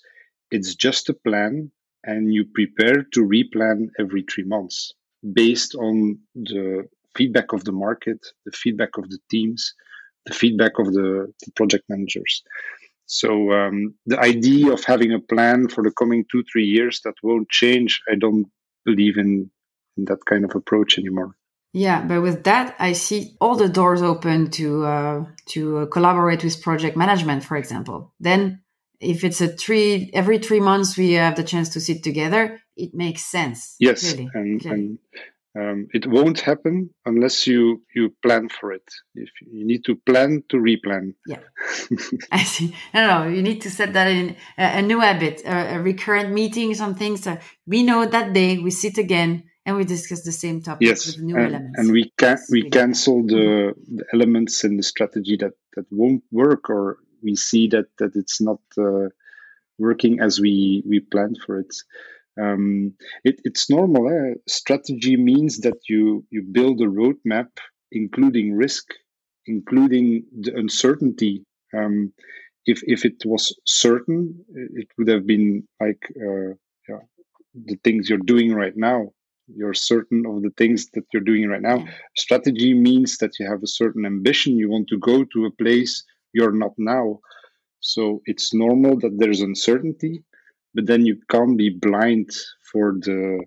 It's 0.50 0.74
just 0.74 1.08
a 1.08 1.14
plan, 1.14 1.70
and 2.04 2.32
you 2.32 2.44
prepare 2.44 3.04
to 3.12 3.20
replan 3.20 3.88
every 3.98 4.22
three 4.22 4.44
months 4.44 4.92
based 5.32 5.74
on 5.74 6.18
the 6.34 6.88
feedback 7.16 7.52
of 7.52 7.64
the 7.64 7.72
market, 7.72 8.18
the 8.44 8.52
feedback 8.52 8.96
of 8.98 9.08
the 9.10 9.18
teams, 9.30 9.74
the 10.26 10.34
feedback 10.34 10.78
of 10.78 10.92
the, 10.92 11.32
the 11.44 11.52
project 11.52 11.84
managers. 11.88 12.42
So 13.06 13.52
um, 13.52 13.94
the 14.06 14.20
idea 14.20 14.72
of 14.72 14.84
having 14.84 15.12
a 15.12 15.18
plan 15.18 15.68
for 15.68 15.82
the 15.82 15.90
coming 15.90 16.24
two 16.30 16.44
three 16.44 16.66
years 16.66 17.00
that 17.04 17.14
won't 17.22 17.48
change, 17.48 18.00
I 18.10 18.14
don't 18.14 18.46
believe 18.84 19.16
in, 19.18 19.50
in 19.96 20.04
that 20.04 20.24
kind 20.24 20.44
of 20.44 20.54
approach 20.54 20.98
anymore. 20.98 21.34
Yeah, 21.72 22.02
but 22.02 22.22
with 22.22 22.44
that, 22.44 22.74
I 22.78 22.92
see 22.92 23.36
all 23.40 23.56
the 23.56 23.68
doors 23.68 24.02
open 24.02 24.50
to 24.52 24.84
uh, 24.84 25.24
to 25.46 25.78
uh, 25.78 25.86
collaborate 25.86 26.42
with 26.42 26.62
project 26.62 26.96
management, 26.96 27.44
for 27.44 27.56
example. 27.56 28.12
Then, 28.18 28.62
if 29.00 29.22
it's 29.22 29.40
a 29.40 29.48
three 29.48 30.10
every 30.12 30.38
three 30.38 30.60
months 30.60 30.96
we 30.96 31.12
have 31.12 31.36
the 31.36 31.44
chance 31.44 31.68
to 31.70 31.80
sit 31.80 32.02
together, 32.02 32.60
it 32.76 32.92
makes 32.92 33.24
sense. 33.24 33.76
Yes, 33.78 34.02
clearly, 34.02 34.30
and, 34.34 34.60
clearly. 34.60 34.80
and 34.80 34.98
um, 35.58 35.88
it 35.92 36.06
won't 36.06 36.40
happen 36.40 36.90
unless 37.04 37.46
you 37.46 37.82
you 37.94 38.14
plan 38.22 38.48
for 38.48 38.72
it. 38.72 38.88
If 39.14 39.30
you 39.40 39.66
need 39.66 39.84
to 39.86 39.96
plan 39.96 40.44
to 40.48 40.56
replan. 40.58 41.14
Yeah, 41.26 41.40
I 42.32 42.44
see. 42.44 42.74
No, 42.94 43.06
no, 43.06 43.28
you 43.28 43.42
need 43.42 43.62
to 43.62 43.70
set 43.70 43.92
that 43.94 44.06
in 44.06 44.36
a, 44.56 44.78
a 44.78 44.82
new 44.82 45.00
habit, 45.00 45.42
a, 45.44 45.76
a, 45.76 45.80
recurrent 45.80 46.32
meeting, 46.32 46.74
some 46.74 46.94
things. 46.94 47.22
that 47.22 47.42
we 47.66 47.82
know 47.82 48.06
that 48.06 48.32
day 48.32 48.58
we 48.58 48.70
sit 48.70 48.96
again 48.98 49.44
and 49.66 49.76
we 49.76 49.84
discuss 49.84 50.22
the 50.22 50.32
same 50.32 50.62
topic 50.62 50.86
yes, 50.86 51.06
with 51.06 51.18
new 51.18 51.36
and, 51.36 51.54
elements. 51.54 51.78
and 51.78 51.92
we 51.92 52.12
can 52.16 52.38
we 52.50 52.70
cancel 52.70 53.26
the, 53.26 53.74
the 53.88 54.04
elements 54.12 54.62
in 54.62 54.76
the 54.76 54.84
strategy 54.84 55.36
that 55.36 55.54
that 55.74 55.86
won't 55.90 56.22
work, 56.30 56.70
or 56.70 56.98
we 57.24 57.34
see 57.34 57.66
that 57.68 57.86
that 57.98 58.14
it's 58.14 58.40
not 58.40 58.60
uh, 58.78 59.08
working 59.80 60.20
as 60.20 60.38
we 60.38 60.84
we 60.86 61.00
planned 61.00 61.38
for 61.44 61.58
it. 61.58 61.74
Um, 62.38 62.94
it, 63.24 63.40
it's 63.44 63.70
normal. 63.70 64.08
Eh? 64.08 64.34
Strategy 64.48 65.16
means 65.16 65.58
that 65.58 65.78
you 65.88 66.24
you 66.30 66.42
build 66.42 66.80
a 66.80 66.86
roadmap, 66.86 67.48
including 67.92 68.54
risk, 68.54 68.86
including 69.46 70.24
the 70.40 70.54
uncertainty. 70.56 71.44
Um, 71.74 72.12
if 72.66 72.82
if 72.86 73.04
it 73.04 73.22
was 73.24 73.54
certain, 73.66 74.44
it 74.54 74.88
would 74.96 75.08
have 75.08 75.26
been 75.26 75.66
like 75.80 76.02
uh, 76.16 76.50
yeah, 76.88 77.02
the 77.54 77.76
things 77.84 78.08
you're 78.08 78.26
doing 78.32 78.54
right 78.54 78.76
now. 78.76 79.10
You're 79.52 79.74
certain 79.74 80.24
of 80.26 80.42
the 80.42 80.52
things 80.56 80.90
that 80.94 81.04
you're 81.12 81.24
doing 81.24 81.48
right 81.48 81.62
now. 81.62 81.84
Strategy 82.16 82.72
means 82.72 83.18
that 83.18 83.32
you 83.40 83.50
have 83.50 83.62
a 83.64 83.74
certain 83.80 84.06
ambition. 84.06 84.56
You 84.56 84.70
want 84.70 84.88
to 84.88 84.98
go 84.98 85.24
to 85.24 85.46
a 85.46 85.50
place 85.50 86.04
you're 86.32 86.52
not 86.52 86.72
now. 86.78 87.18
So 87.80 88.22
it's 88.26 88.54
normal 88.54 88.98
that 89.00 89.18
there's 89.18 89.40
uncertainty 89.40 90.22
but 90.74 90.86
then 90.86 91.06
you 91.06 91.18
can't 91.30 91.56
be 91.56 91.70
blind 91.70 92.30
for 92.70 92.94
the, 93.00 93.44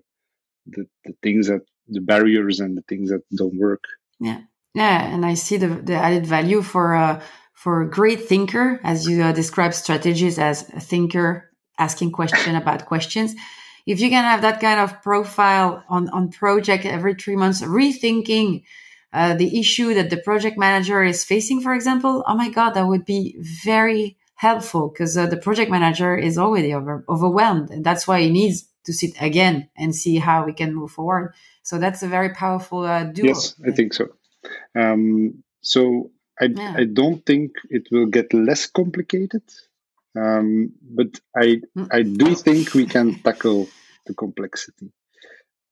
the 0.66 0.86
the 1.04 1.14
things 1.22 1.48
that 1.48 1.62
the 1.88 2.00
barriers 2.00 2.60
and 2.60 2.76
the 2.76 2.82
things 2.88 3.10
that 3.10 3.22
don't 3.36 3.58
work. 3.58 3.84
Yeah. 4.20 4.42
Yeah 4.74 5.02
and 5.02 5.24
i 5.24 5.34
see 5.34 5.56
the, 5.56 5.68
the 5.68 5.94
added 5.94 6.26
value 6.26 6.60
for 6.62 6.96
uh 6.96 7.20
for 7.52 7.82
a 7.82 7.88
great 7.88 8.28
thinker 8.28 8.80
as 8.82 9.06
you 9.08 9.22
uh, 9.22 9.32
describe 9.32 9.72
strategies 9.72 10.38
as 10.38 10.68
a 10.70 10.80
thinker 10.80 11.50
asking 11.78 12.12
question 12.12 12.54
about 12.56 12.86
questions. 12.86 13.34
If 13.86 14.00
you 14.00 14.08
can 14.08 14.24
have 14.24 14.42
that 14.42 14.60
kind 14.60 14.80
of 14.80 15.02
profile 15.02 15.84
on 15.88 16.08
on 16.10 16.30
project 16.30 16.84
every 16.86 17.14
three 17.14 17.36
months 17.36 17.62
rethinking 17.62 18.64
uh, 19.12 19.34
the 19.34 19.60
issue 19.60 19.94
that 19.94 20.10
the 20.10 20.16
project 20.16 20.58
manager 20.58 21.02
is 21.02 21.24
facing, 21.24 21.60
for 21.60 21.74
example, 21.74 22.24
oh 22.26 22.34
my 22.34 22.50
God, 22.50 22.70
that 22.70 22.86
would 22.86 23.04
be 23.04 23.36
very 23.64 24.16
helpful 24.34 24.88
because 24.88 25.16
uh, 25.16 25.26
the 25.26 25.36
project 25.36 25.70
manager 25.70 26.16
is 26.16 26.38
already 26.38 26.74
over, 26.74 27.04
overwhelmed. 27.08 27.70
And 27.70 27.84
that's 27.84 28.06
why 28.06 28.20
he 28.20 28.30
needs 28.30 28.68
to 28.84 28.92
sit 28.92 29.14
again 29.20 29.68
and 29.76 29.94
see 29.94 30.16
how 30.16 30.44
we 30.44 30.52
can 30.52 30.74
move 30.74 30.90
forward. 30.90 31.34
So 31.62 31.78
that's 31.78 32.02
a 32.02 32.08
very 32.08 32.30
powerful 32.30 32.84
uh, 32.84 33.04
duo. 33.04 33.28
Yes, 33.28 33.54
I 33.66 33.70
think 33.70 33.94
so. 33.94 34.08
Um, 34.74 35.42
so 35.62 36.10
I, 36.40 36.46
yeah. 36.46 36.74
I 36.76 36.84
don't 36.84 37.24
think 37.24 37.52
it 37.70 37.88
will 37.90 38.06
get 38.06 38.34
less 38.34 38.66
complicated, 38.66 39.42
um, 40.16 40.72
but 40.82 41.20
I 41.34 41.60
mm. 41.76 41.88
I 41.90 42.02
do 42.02 42.34
think 42.34 42.74
we 42.74 42.86
can 42.86 43.14
tackle 43.22 43.68
the 44.06 44.14
complexity 44.14 44.92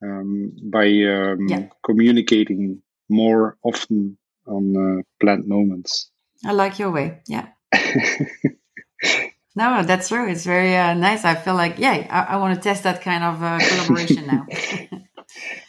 um, 0.03 0.53
by 0.63 0.87
um, 0.87 1.49
yeah. 1.49 1.67
communicating 1.85 2.81
more 3.09 3.59
often 3.63 4.17
on 4.47 4.77
uh, 4.77 5.03
planned 5.21 5.47
moments. 5.47 6.11
I 6.45 6.53
like 6.53 6.79
your 6.79 6.91
way. 6.91 7.21
Yeah. 7.29 7.49
no, 9.57 9.83
that's 9.83 10.09
true. 10.09 10.29
It's 10.29 10.45
very 10.45 10.77
uh, 10.77 10.95
nice. 10.95 11.25
I 11.25 11.35
feel 11.35 11.55
like, 11.55 11.79
yeah, 11.79 12.07
I, 12.11 12.35
I 12.35 12.37
want 12.37 12.55
to 12.55 12.61
test 12.61 12.85
that 12.85 13.03
kind 13.03 13.25
of 13.25 13.43
uh, 13.43 13.59
collaboration 13.59 14.27
now. 14.27 14.47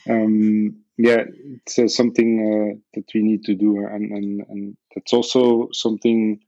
um, 0.09 0.83
yeah, 0.97 1.23
it's 1.55 1.79
uh, 1.79 1.87
something 1.87 2.39
uh, 2.39 2.79
that 2.93 3.05
we 3.13 3.23
need 3.23 3.43
to 3.45 3.55
do, 3.55 3.79
and 3.85 4.11
and, 4.11 4.45
and 4.47 4.77
that's 4.93 5.13
also 5.13 5.69
something 5.73 6.39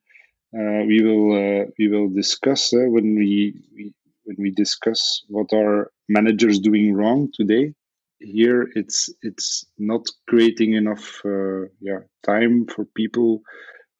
uh, 0.53 0.85
we 0.85 1.01
will 1.01 1.65
we 1.79 1.87
will 1.87 2.09
discuss 2.09 2.71
when 2.73 3.15
we, 3.15 3.55
we 3.75 3.93
when 4.25 4.35
we 4.39 4.51
discuss 4.51 5.23
what 5.29 5.51
are 5.53 5.91
managers 6.07 6.59
doing 6.59 6.93
wrong 6.93 7.29
today 7.33 7.73
here 8.19 8.69
it's 8.75 9.09
it's 9.21 9.65
not 9.77 10.01
creating 10.27 10.73
enough 10.73 11.21
uh, 11.25 11.63
yeah 11.79 11.99
time 12.25 12.65
for 12.65 12.85
people 12.95 13.41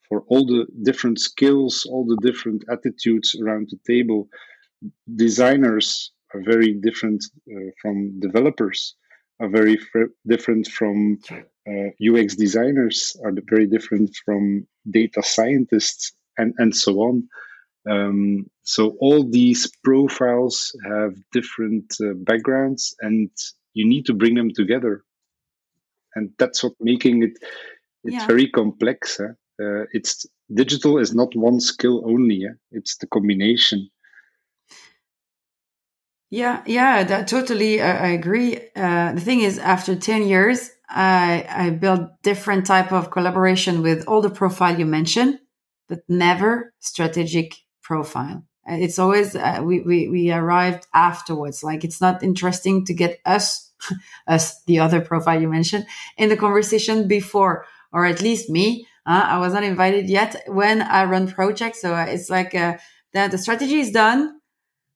for 0.08 0.24
all 0.28 0.46
the 0.46 0.65
different 0.84 1.20
skills 1.20 1.86
all 1.89 2.06
the 2.06 2.18
different 2.22 2.63
attitudes 2.70 3.36
around 3.41 3.70
the 3.70 3.80
table 3.94 4.28
designers 5.15 6.12
are 6.34 6.41
very 6.44 6.74
different 6.74 7.24
uh, 7.52 7.72
from 7.82 8.20
developers 8.20 8.96
are 9.39 9.50
very 9.50 9.78
different 10.28 10.68
from 10.68 11.20
uh, 11.68 11.89
ux 12.10 12.36
designers 12.36 13.15
are 13.24 13.34
very 13.50 13.68
different 13.68 14.10
from 14.26 14.65
data 14.89 15.22
scientists 15.24 16.13
and 16.38 16.54
and 16.58 16.76
so 16.76 17.00
on 17.00 17.28
um, 17.88 18.50
so 18.63 18.98
all 19.00 19.24
these 19.30 19.72
profiles 19.84 20.76
have 20.89 21.13
different 21.32 21.94
uh, 22.02 22.13
backgrounds 22.15 22.96
and 23.02 23.30
you 23.74 23.86
need 23.88 24.06
to 24.08 24.13
bring 24.13 24.36
them 24.36 24.52
together 24.52 25.04
and 26.15 26.32
that's 26.39 26.63
what 26.63 26.74
making 26.80 27.24
it 27.24 27.38
it's 28.04 28.15
yeah. 28.15 28.28
very 28.28 28.48
complex 28.50 29.18
huh? 29.18 29.34
Uh, 29.60 29.86
it's 29.94 30.26
digital 30.54 30.98
is 30.98 31.13
not 31.13 31.36
one 31.36 31.60
skill 31.60 32.04
only 32.06 32.46
it's 32.72 32.98
the 32.98 33.08
combination. 33.08 33.89
Yeah 36.30 36.63
yeah 36.65 37.04
that 37.04 37.28
totally 37.28 37.82
uh, 37.82 37.86
i 37.86 38.08
agree. 38.08 38.58
Uh, 38.76 39.13
the 39.13 39.22
thing 39.22 39.41
is 39.41 39.58
after 39.60 39.96
10 39.96 40.24
years 40.28 40.72
i 40.89 41.46
i 41.50 41.70
built 41.70 42.10
different 42.24 42.65
type 42.65 42.91
of 42.91 43.12
collaboration 43.12 43.82
with 43.82 44.06
all 44.08 44.22
the 44.22 44.30
profile 44.30 44.78
you 44.78 44.86
mentioned 44.86 45.39
but 45.88 46.00
never 46.10 46.74
strategic 46.80 47.56
profile. 47.82 48.44
It's 48.68 48.98
always 48.98 49.36
uh, 49.36 49.62
we, 49.63 49.82
we 49.82 50.08
we 50.10 50.32
arrived 50.32 50.88
afterwards. 50.94 51.63
Like 51.63 51.84
it's 51.84 52.02
not 52.02 52.24
interesting 52.24 52.84
to 52.86 52.94
get 52.96 53.20
us 53.26 53.72
as 54.28 54.60
the 54.65 54.80
other 54.80 55.02
profile 55.02 55.39
you 55.39 55.48
mentioned 55.48 55.86
in 56.18 56.30
the 56.30 56.38
conversation 56.38 57.08
before, 57.08 57.65
or 57.94 58.06
at 58.06 58.22
least 58.22 58.50
me. 58.50 58.88
Uh, 59.06 59.24
I 59.26 59.38
was 59.38 59.54
not 59.54 59.63
invited 59.63 60.10
yet 60.10 60.44
when 60.48 60.82
I 60.82 61.06
run 61.06 61.28
projects. 61.28 61.82
So 61.82 61.94
uh, 61.94 62.06
it's 62.08 62.30
like 62.30 62.56
uh, 62.56 62.78
that 63.13 63.32
the 63.32 63.38
strategy 63.38 63.80
is 63.80 63.91
done. 63.91 64.39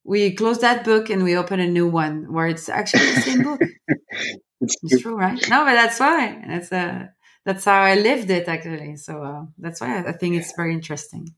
We 0.04 0.34
close 0.34 0.60
that 0.60 0.84
book 0.84 1.10
and 1.10 1.24
we 1.24 1.38
open 1.38 1.60
a 1.60 1.68
new 1.68 1.88
one 1.88 2.32
where 2.34 2.48
it's 2.48 2.70
actually 2.70 3.06
the 3.14 3.22
same 3.22 3.44
book. 3.44 3.62
it's, 4.62 4.76
it's 4.82 5.02
true, 5.02 5.16
right? 5.16 5.40
No, 5.50 5.66
but 5.66 5.74
that's 5.74 6.00
why. 6.00 6.44
That's 6.48 6.72
uh, 6.72 7.08
that's 7.46 7.66
how 7.66 7.82
I 7.82 7.96
lived 7.96 8.30
it 8.30 8.48
actually. 8.48 8.96
So 8.98 9.24
uh, 9.24 9.46
that's 9.58 9.82
why 9.82 10.00
I 10.00 10.14
think 10.14 10.36
it's 10.36 10.54
very 10.56 10.74
interesting. 10.74 11.30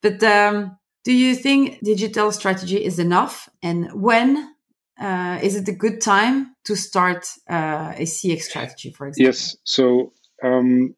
But 0.00 0.22
um, 0.22 0.78
do 1.04 1.12
you 1.12 1.34
think 1.34 1.80
digital 1.82 2.32
strategy 2.32 2.82
is 2.82 2.98
enough? 2.98 3.48
And 3.62 3.90
when 3.92 4.54
uh, 5.00 5.38
is 5.42 5.56
it 5.56 5.66
a 5.68 5.72
good 5.72 6.00
time 6.00 6.54
to 6.64 6.76
start 6.76 7.26
uh, 7.48 7.94
a 7.96 8.02
CX 8.02 8.42
strategy, 8.42 8.90
for 8.90 9.06
example? 9.08 9.26
Yes. 9.28 9.56
So, 9.64 10.12
um, 10.42 10.94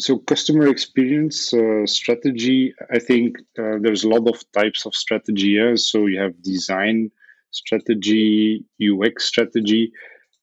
so 0.00 0.18
customer 0.18 0.66
experience 0.68 1.52
uh, 1.54 1.86
strategy. 1.86 2.74
I 2.92 2.98
think 2.98 3.38
uh, 3.58 3.78
there's 3.80 4.04
a 4.04 4.08
lot 4.08 4.28
of 4.28 4.42
types 4.52 4.86
of 4.86 4.94
strategy. 4.94 5.48
Yeah? 5.48 5.74
So 5.76 6.06
you 6.06 6.20
have 6.20 6.42
design 6.42 7.10
strategy, 7.50 8.64
UX 8.80 9.24
strategy. 9.24 9.92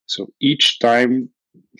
So 0.05 0.27
each 0.39 0.79
time, 0.79 1.29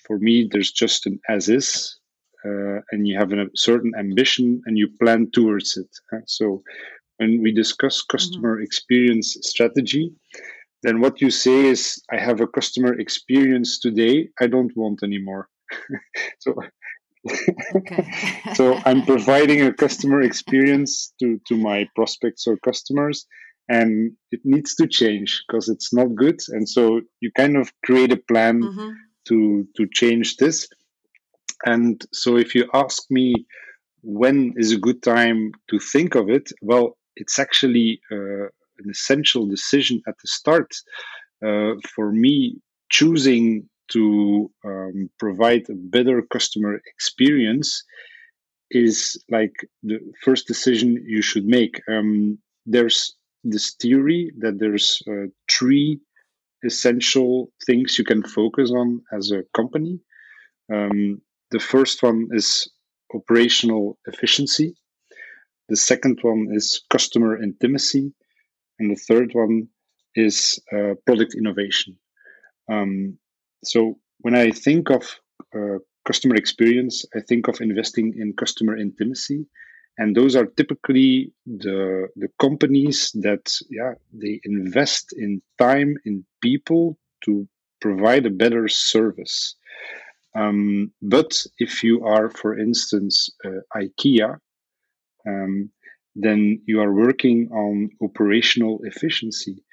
for 0.06 0.18
me, 0.20 0.48
there's 0.52 0.72
just 0.72 1.06
an 1.06 1.20
as 1.30 1.50
is. 1.50 1.98
Uh, 2.46 2.80
and 2.92 3.08
you 3.08 3.18
have 3.18 3.34
a 3.34 3.46
certain 3.56 3.92
ambition 4.00 4.62
and 4.66 4.78
you 4.78 4.88
plan 5.02 5.30
towards 5.34 5.76
it. 5.76 5.90
So, 6.26 6.64
when 7.18 7.42
we 7.44 7.52
discuss 7.52 8.02
customer 8.02 8.56
mm-hmm. 8.56 8.64
experience 8.64 9.36
strategy, 9.42 10.14
then 10.84 11.02
what 11.02 11.22
you 11.22 11.30
say 11.30 11.66
is 11.66 12.02
i 12.12 12.18
have 12.18 12.42
a 12.42 12.48
customer 12.48 12.98
experience 13.00 13.80
today 13.80 14.30
i 14.40 14.48
don't 14.48 14.76
want 14.76 15.04
anymore 15.04 15.50
so 16.40 16.56
so 18.54 18.80
i'm 18.86 19.06
providing 19.06 19.62
a 19.62 19.74
customer 19.74 20.22
experience 20.22 21.14
to 21.20 21.40
to 21.48 21.58
my 21.58 21.88
prospects 21.96 22.48
or 22.48 22.58
customers 22.58 23.26
and 23.68 24.12
it 24.32 24.40
needs 24.44 24.74
to 24.76 24.88
change 24.88 25.44
because 25.48 25.70
it's 25.70 25.94
not 25.94 26.16
good 26.16 26.40
and 26.50 26.68
so 26.68 27.02
you 27.20 27.32
kind 27.36 27.58
of 27.58 27.72
create 27.86 28.12
a 28.12 28.24
plan 28.32 28.62
mm-hmm. 28.62 28.90
to 29.28 29.68
to 29.76 29.86
change 29.94 30.38
this 30.38 30.68
and 31.66 32.06
so 32.14 32.38
if 32.38 32.56
you 32.56 32.66
ask 32.74 33.04
me 33.10 33.34
when 34.02 34.54
is 34.56 34.72
a 34.72 34.78
good 34.78 35.04
time 35.04 35.52
to 35.70 35.78
think 35.78 36.16
of 36.16 36.30
it 36.30 36.50
well 36.62 36.98
it's 37.18 37.38
actually 37.38 38.00
uh, 38.12 38.46
an 38.80 38.90
essential 38.90 39.46
decision 39.46 40.02
at 40.08 40.16
the 40.22 40.28
start. 40.28 40.74
Uh, 41.46 41.74
for 41.96 42.12
me, 42.12 42.58
choosing 42.90 43.70
to 43.90 44.52
um, 44.66 45.10
provide 45.20 45.70
a 45.70 45.76
better 45.76 46.22
customer 46.22 46.82
experience 46.86 47.84
is 48.72 49.22
like 49.30 49.56
the 49.84 50.00
first 50.24 50.48
decision 50.48 51.04
you 51.08 51.22
should 51.22 51.46
make. 51.46 51.82
Um, 51.90 52.38
there's 52.66 53.16
this 53.44 53.74
theory 53.82 54.32
that 54.40 54.60
there's 54.60 55.02
uh, 55.08 55.28
three 55.50 56.00
essential 56.64 57.52
things 57.66 57.98
you 57.98 58.04
can 58.04 58.22
focus 58.22 58.72
on 58.72 59.02
as 59.12 59.32
a 59.32 59.44
company. 59.56 60.00
Um, 60.72 61.22
the 61.52 61.60
first 61.60 62.04
one 62.04 62.28
is 62.32 62.70
operational 63.14 63.98
efficiency. 64.06 64.76
The 65.70 65.78
second 65.78 66.20
one 66.22 66.50
is 66.52 66.82
customer 66.90 67.42
intimacy. 67.42 68.14
And 68.78 68.92
the 68.92 69.02
third 69.08 69.32
one 69.34 69.70
is 70.16 70.60
uh, 70.72 70.94
product 71.06 71.36
innovation. 71.36 71.98
Um, 72.72 73.18
so 73.64 74.00
when 74.20 74.36
I 74.36 74.52
think 74.52 74.90
of 74.90 75.04
uh, 75.56 75.80
customer 76.06 76.36
experience, 76.36 77.06
I 77.16 77.20
think 77.28 77.48
of 77.48 77.62
investing 77.62 78.14
in 78.18 78.34
customer 78.34 78.78
intimacy. 78.78 79.46
And 79.98 80.16
those 80.16 80.36
are 80.36 80.46
typically 80.46 81.34
the, 81.46 82.08
the 82.16 82.30
companies 82.40 83.12
that, 83.16 83.52
yeah, 83.70 83.94
they 84.14 84.40
invest 84.46 85.14
in 85.18 85.42
time, 85.58 85.96
in 86.06 86.26
people 86.42 86.98
to 87.26 87.48
provide 87.82 88.26
a 88.26 88.30
better 88.30 88.68
service. 88.70 89.56
Um, 90.36 90.92
but 91.02 91.44
if 91.58 91.84
you 91.84 92.06
are, 92.06 92.30
for 92.30 92.58
instance, 92.58 93.30
uh, 93.44 93.60
IKEA, 93.76 94.38
um, 95.28 95.70
then 96.16 96.62
you 96.66 96.80
are 96.80 96.94
working 96.94 97.50
on 97.52 97.90
operational 98.02 98.80
efficiency. 98.84 99.64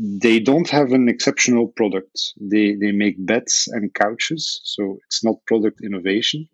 They 0.00 0.38
don't 0.38 0.70
have 0.70 0.92
an 0.92 1.08
exceptional 1.08 1.72
product. 1.76 2.20
They, 2.40 2.74
they 2.74 2.92
make 2.92 3.16
beds 3.18 3.68
and 3.72 3.92
couches, 3.92 4.60
so 4.62 4.98
it's 5.06 5.24
not 5.24 5.44
product 5.46 5.80
innovation. 5.82 6.48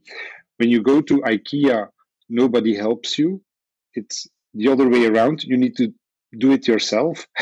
When 0.56 0.70
you 0.70 0.82
go 0.82 1.02
to 1.02 1.20
IKEA, 1.20 1.88
nobody 2.30 2.74
helps 2.74 3.18
you. 3.18 3.42
It's 3.92 4.26
the 4.54 4.68
other 4.68 4.88
way 4.88 5.04
around. 5.04 5.42
You 5.42 5.58
need 5.58 5.76
to 5.76 5.92
do 6.38 6.52
it 6.52 6.66
yourself. 6.66 7.26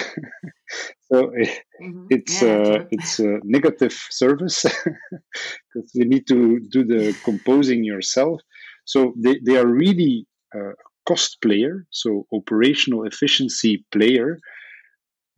so 1.13 1.31
eh, 1.31 1.55
mm-hmm. 1.81 2.07
it's 2.11 2.43
yeah, 2.43 2.49
uh, 2.49 2.85
it's 2.91 3.21
a 3.21 3.39
negative 3.45 3.97
service 4.11 4.65
because 5.75 5.91
you 5.95 6.05
need 6.05 6.27
to 6.27 6.59
do 6.71 6.85
the 6.85 7.17
composing 7.23 7.85
yourself. 7.85 8.41
So 8.85 9.15
they, 9.17 9.39
they 9.45 9.57
are 9.57 9.67
really 9.67 10.27
a 10.53 10.73
cost 11.07 11.41
player, 11.41 11.87
so 11.91 12.27
operational 12.33 13.05
efficiency 13.05 13.85
player, 13.93 14.39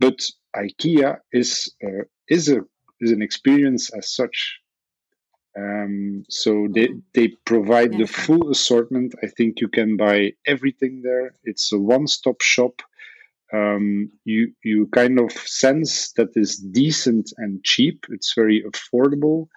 but 0.01 0.17
IKEA 0.57 1.19
is 1.33 1.73
uh, 1.85 2.05
is 2.29 2.49
a 2.49 2.61
is 3.01 3.11
an 3.11 3.23
experience 3.23 3.91
as 3.91 4.15
such. 4.15 4.61
Um, 5.57 6.25
so 6.29 6.69
they 6.75 6.89
they 7.13 7.29
provide 7.45 7.93
yeah. 7.93 7.99
the 8.01 8.07
full 8.07 8.51
assortment. 8.51 9.15
I 9.23 9.29
think 9.29 9.61
you 9.61 9.69
can 9.69 9.97
buy 9.97 10.33
everything 10.47 11.03
there. 11.03 11.35
It's 11.45 11.73
a 11.73 11.79
one 11.79 12.07
stop 12.07 12.41
shop. 12.43 12.83
Um, 13.53 14.11
you 14.25 14.53
you 14.65 14.89
kind 14.93 15.21
of 15.21 15.31
sense 15.33 16.13
that 16.13 16.31
is 16.35 16.57
decent 16.57 17.33
and 17.37 17.63
cheap. 17.63 18.07
It's 18.11 18.35
very 18.35 18.65
affordable. 18.65 19.49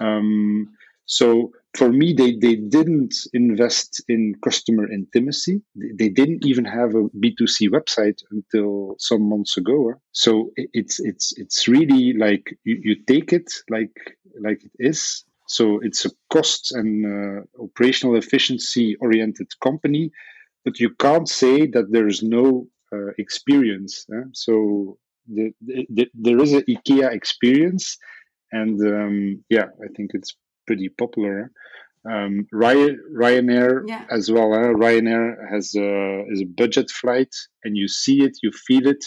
Um, 0.00 0.74
so 1.06 1.52
for 1.76 1.90
me, 1.90 2.12
they, 2.12 2.36
they 2.36 2.54
didn't 2.54 3.14
invest 3.32 4.02
in 4.08 4.34
customer 4.42 4.90
intimacy. 4.90 5.60
They 5.74 6.08
didn't 6.08 6.46
even 6.46 6.64
have 6.64 6.94
a 6.94 7.08
B2C 7.20 7.68
website 7.68 8.22
until 8.30 8.94
some 8.98 9.28
months 9.28 9.56
ago. 9.56 9.94
So 10.12 10.50
it's, 10.56 11.00
it's, 11.00 11.34
it's 11.36 11.66
really 11.66 12.12
like 12.14 12.56
you, 12.64 12.78
you 12.82 12.96
take 13.06 13.32
it 13.32 13.52
like, 13.68 13.96
like 14.40 14.64
it 14.64 14.72
is. 14.78 15.24
So 15.48 15.80
it's 15.80 16.04
a 16.04 16.10
cost 16.30 16.72
and 16.72 17.04
uh, 17.04 17.62
operational 17.62 18.16
efficiency 18.16 18.96
oriented 19.00 19.48
company, 19.62 20.10
but 20.64 20.78
you 20.80 20.90
can't 20.90 21.28
say 21.28 21.66
that 21.66 21.90
there's 21.90 22.22
no 22.22 22.68
uh, 22.92 23.10
experience. 23.18 24.06
Eh? 24.14 24.22
So 24.32 24.96
the, 25.26 25.52
the, 25.60 25.86
the, 25.90 26.08
there 26.14 26.40
is 26.40 26.52
an 26.52 26.62
IKEA 26.68 27.12
experience. 27.12 27.98
And 28.52 28.80
um, 28.80 29.44
yeah, 29.50 29.66
I 29.82 29.88
think 29.96 30.12
it's 30.14 30.36
pretty 30.66 30.88
popular. 30.88 31.50
Um, 32.10 32.46
Ryan, 32.52 32.98
Ryanair 33.16 33.82
yeah. 33.86 34.04
as 34.10 34.30
well. 34.30 34.48
Ryanair 34.50 35.36
has 35.50 35.74
a, 35.74 36.24
is 36.30 36.42
a 36.42 36.46
budget 36.56 36.90
flight, 36.90 37.34
and 37.64 37.76
you 37.76 37.88
see 37.88 38.22
it, 38.22 38.38
you 38.42 38.50
feel 38.52 38.86
it. 38.86 39.04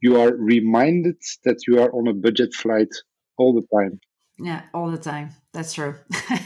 You 0.00 0.20
are 0.20 0.34
reminded 0.34 1.16
that 1.44 1.66
you 1.66 1.80
are 1.80 1.90
on 1.94 2.08
a 2.08 2.12
budget 2.12 2.52
flight 2.52 2.90
all 3.38 3.54
the 3.54 3.66
time. 3.74 3.98
Yeah, 4.38 4.62
all 4.74 4.90
the 4.90 4.98
time. 4.98 5.30
That's 5.52 5.72
true. 5.72 5.94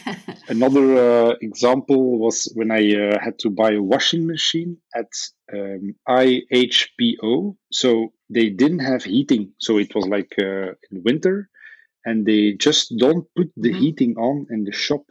Another 0.49 1.31
uh, 1.31 1.35
example 1.41 2.19
was 2.19 2.53
when 2.55 2.71
I 2.71 2.95
uh, 2.95 3.19
had 3.19 3.39
to 3.41 3.51
buy 3.51 3.73
a 3.73 3.83
washing 3.83 4.27
machine 4.27 4.77
at 4.95 5.11
um, 5.53 5.95
IHPO. 6.07 7.57
So 7.73 8.13
they 8.29 8.51
didn't 8.51 8.81
have 8.81 9.05
heating. 9.05 9.55
So 9.59 9.79
it 9.79 9.95
was 9.95 10.07
like 10.07 10.33
uh, 10.39 10.75
in 10.91 11.03
winter 11.03 11.49
and 12.05 12.27
they 12.27 12.53
just 12.53 12.95
don't 12.99 13.27
put 13.37 13.51
the 13.57 13.71
mm-hmm. 13.71 13.81
heating 13.81 14.17
on 14.17 14.47
in 14.51 14.65
the 14.65 14.73
shop. 14.73 15.05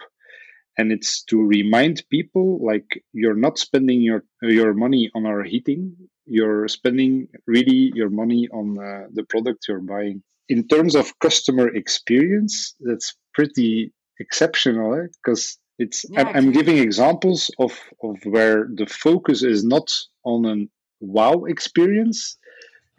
And 0.78 0.92
it's 0.92 1.24
to 1.24 1.42
remind 1.42 2.04
people 2.10 2.60
like 2.64 3.04
you're 3.12 3.36
not 3.36 3.58
spending 3.58 4.02
your 4.02 4.24
your 4.42 4.74
money 4.74 5.10
on 5.16 5.26
our 5.26 5.44
heating. 5.44 5.96
You're 6.26 6.68
spending 6.68 7.30
really 7.48 7.92
your 7.96 8.10
money 8.10 8.48
on 8.54 8.78
uh, 8.78 9.08
the 9.12 9.24
product 9.24 9.66
you're 9.68 9.82
buying. 9.82 10.22
In 10.50 10.68
terms 10.68 10.96
of 10.96 11.18
customer 11.20 11.68
experience 11.76 12.76
that's 12.80 13.16
pretty 13.34 13.92
exceptional 14.20 15.08
because 15.24 15.58
eh? 15.58 15.84
it's 15.84 16.06
yeah, 16.10 16.22
I'm, 16.22 16.36
I'm 16.36 16.52
giving 16.52 16.78
examples 16.78 17.50
of 17.58 17.74
of 18.04 18.18
where 18.24 18.68
the 18.74 18.86
focus 18.86 19.42
is 19.42 19.64
not 19.64 19.88
on 20.24 20.46
a 20.46 20.56
wow 21.00 21.46
experience. 21.46 22.38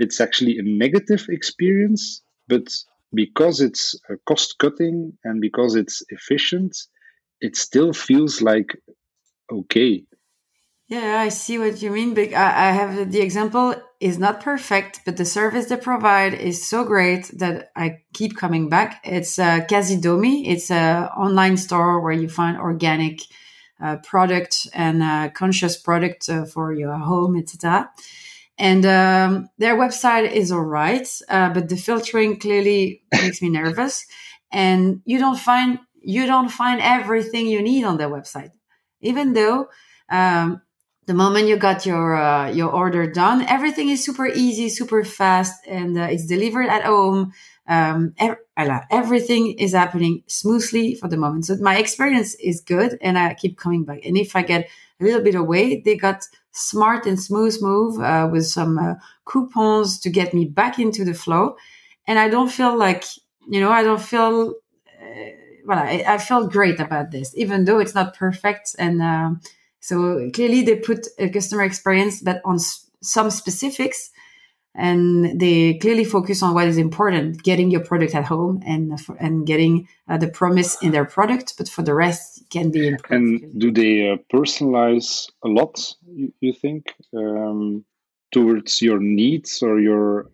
It's 0.01 0.20
actually 0.20 0.59
a 0.59 0.62
negative 0.64 1.27
experience 1.29 2.22
but 2.48 2.66
because 3.12 3.61
it's 3.61 3.99
cost 4.27 4.57
cutting 4.59 5.12
and 5.25 5.40
because 5.40 5.75
it's 5.75 6.03
efficient, 6.11 6.77
it 7.40 7.57
still 7.57 7.92
feels 7.92 8.42
like 8.42 8.77
okay. 9.51 10.05
Yeah, 10.88 11.21
I 11.21 11.29
see 11.29 11.59
what 11.59 11.83
you 11.83 11.90
mean. 11.90 12.14
But 12.14 12.33
I 12.33 12.73
have 12.73 13.12
the 13.12 13.21
example 13.21 13.75
is 14.01 14.18
not 14.18 14.40
perfect, 14.40 15.01
but 15.05 15.16
the 15.16 15.25
service 15.25 15.66
they 15.66 15.77
provide 15.77 16.35
is 16.35 16.66
so 16.66 16.85
great 16.85 17.31
that 17.38 17.71
I 17.77 17.99
keep 18.14 18.37
coming 18.37 18.68
back. 18.68 19.01
It's 19.05 19.38
uh, 19.38 19.61
Kazidomi. 19.68 20.47
It's 20.47 20.71
a 20.71 21.11
online 21.16 21.57
store 21.57 22.01
where 22.01 22.12
you 22.12 22.29
find 22.29 22.57
organic 22.57 23.21
uh, 23.81 23.97
product 23.97 24.66
and 24.73 25.03
uh, 25.03 25.29
conscious 25.35 25.77
product 25.77 26.29
uh, 26.29 26.44
for 26.47 26.73
your 26.73 26.97
home, 26.97 27.37
etc 27.37 27.90
and 28.59 28.85
um, 28.85 29.49
their 29.59 29.77
website 29.77 30.31
is 30.33 30.51
all 30.51 30.64
right, 30.64 31.09
uh, 31.29 31.51
but 31.51 31.68
the 31.68 31.77
filtering 31.77 32.38
clearly 32.40 33.03
makes 33.12 33.40
me 33.40 33.49
nervous. 33.49 34.05
And 34.51 35.01
you 35.05 35.18
don't 35.18 35.38
find 35.38 35.79
you 36.03 36.27
don't 36.27 36.49
find 36.49 36.81
everything 36.81 37.47
you 37.47 37.62
need 37.62 37.85
on 37.85 37.99
their 37.99 38.09
website, 38.09 38.51
even 39.01 39.35
though 39.35 39.68
um, 40.11 40.62
the 41.07 41.14
moment 41.14 41.49
you 41.49 41.57
got 41.57 41.87
your 41.87 42.16
uh, 42.16 42.51
your 42.51 42.71
order 42.71 43.11
done, 43.11 43.42
everything 43.42 43.88
is 43.90 44.05
super 44.05 44.27
easy, 44.27 44.68
super 44.68 45.05
fast, 45.05 45.55
and 45.66 45.97
uh, 45.97 46.03
it's 46.11 46.27
delivered 46.27 46.68
at 46.68 46.85
home. 46.85 47.33
Um, 47.66 48.14
ev- 48.18 48.38
everything 48.90 49.53
is 49.53 49.73
happening 49.73 50.23
smoothly 50.27 50.94
for 50.94 51.09
the 51.09 51.16
moment. 51.16 51.47
So 51.47 51.57
my 51.57 51.77
experience 51.77 52.35
is 52.37 52.61
good, 52.61 52.99
and 53.01 53.18
I 53.18 53.35
keep 53.35 53.57
coming 53.57 53.85
back. 53.85 54.05
And 54.05 54.16
if 54.16 54.35
I 54.35 54.42
get 54.42 54.68
a 55.01 55.05
little 55.05 55.23
bit 55.23 55.35
away, 55.35 55.81
they 55.81 55.97
got 55.97 56.25
smart 56.59 57.07
and 57.07 57.21
smooth 57.21 57.57
move 57.61 58.01
uh, 58.01 58.29
with 58.31 58.47
some 58.47 58.79
uh, 58.79 58.94
coupons 59.25 59.99
to 60.01 60.11
get 60.11 60.35
me 60.35 60.44
back 60.44 60.79
into 60.79 61.05
the 61.05 61.14
flow. 61.14 61.57
And 62.07 62.18
I 62.18 62.29
don't 62.29 62.51
feel 62.51 62.77
like, 62.77 63.05
you 63.49 63.61
know, 63.61 63.71
I 63.71 63.83
don't 63.83 64.01
feel, 64.01 64.55
uh, 65.01 65.31
well, 65.66 65.79
I, 65.79 66.05
I 66.07 66.18
felt 66.18 66.53
great 66.53 66.81
about 66.81 67.11
this, 67.11 67.33
even 67.37 67.64
though 67.64 67.79
it's 67.79 67.94
not 67.94 68.16
perfect. 68.16 68.75
And 68.79 69.03
um, 69.03 69.40
so 69.81 70.31
clearly 70.35 70.62
they 70.62 70.77
put 70.77 71.07
a 71.18 71.29
customer 71.29 71.62
experience, 71.62 72.21
but 72.23 72.40
on 72.44 72.59
some 73.03 73.31
specifics 73.31 74.11
and 74.74 75.40
they 75.40 75.74
clearly 75.74 76.04
focus 76.04 76.42
on 76.42 76.54
what 76.54 76.68
is 76.68 76.78
important 76.78 77.42
getting 77.42 77.70
your 77.70 77.85
product 77.85 78.14
at 78.14 78.24
home 78.24 78.62
and 78.66 78.98
and 79.18 79.46
getting 79.46 79.88
uh, 80.09 80.16
the 80.16 80.28
promise 80.28 80.81
in 80.83 80.92
their 80.92 81.04
product 81.04 81.54
but 81.59 81.68
for 81.68 81.83
the 81.83 81.94
rest 81.94 82.44
can 82.50 82.70
be 82.70 82.88
improved. 82.88 83.12
and 83.12 83.61
do 83.61 83.70
they 83.70 84.11
uh, 84.11 84.16
personalize 84.33 85.31
a 85.44 85.48
lot 85.48 85.94
you, 86.07 86.33
you 86.40 86.52
think 86.52 86.94
um, 87.16 87.85
towards 88.33 88.83
your 88.83 88.98
needs 89.00 89.62
or 89.62 89.81
your 89.81 90.31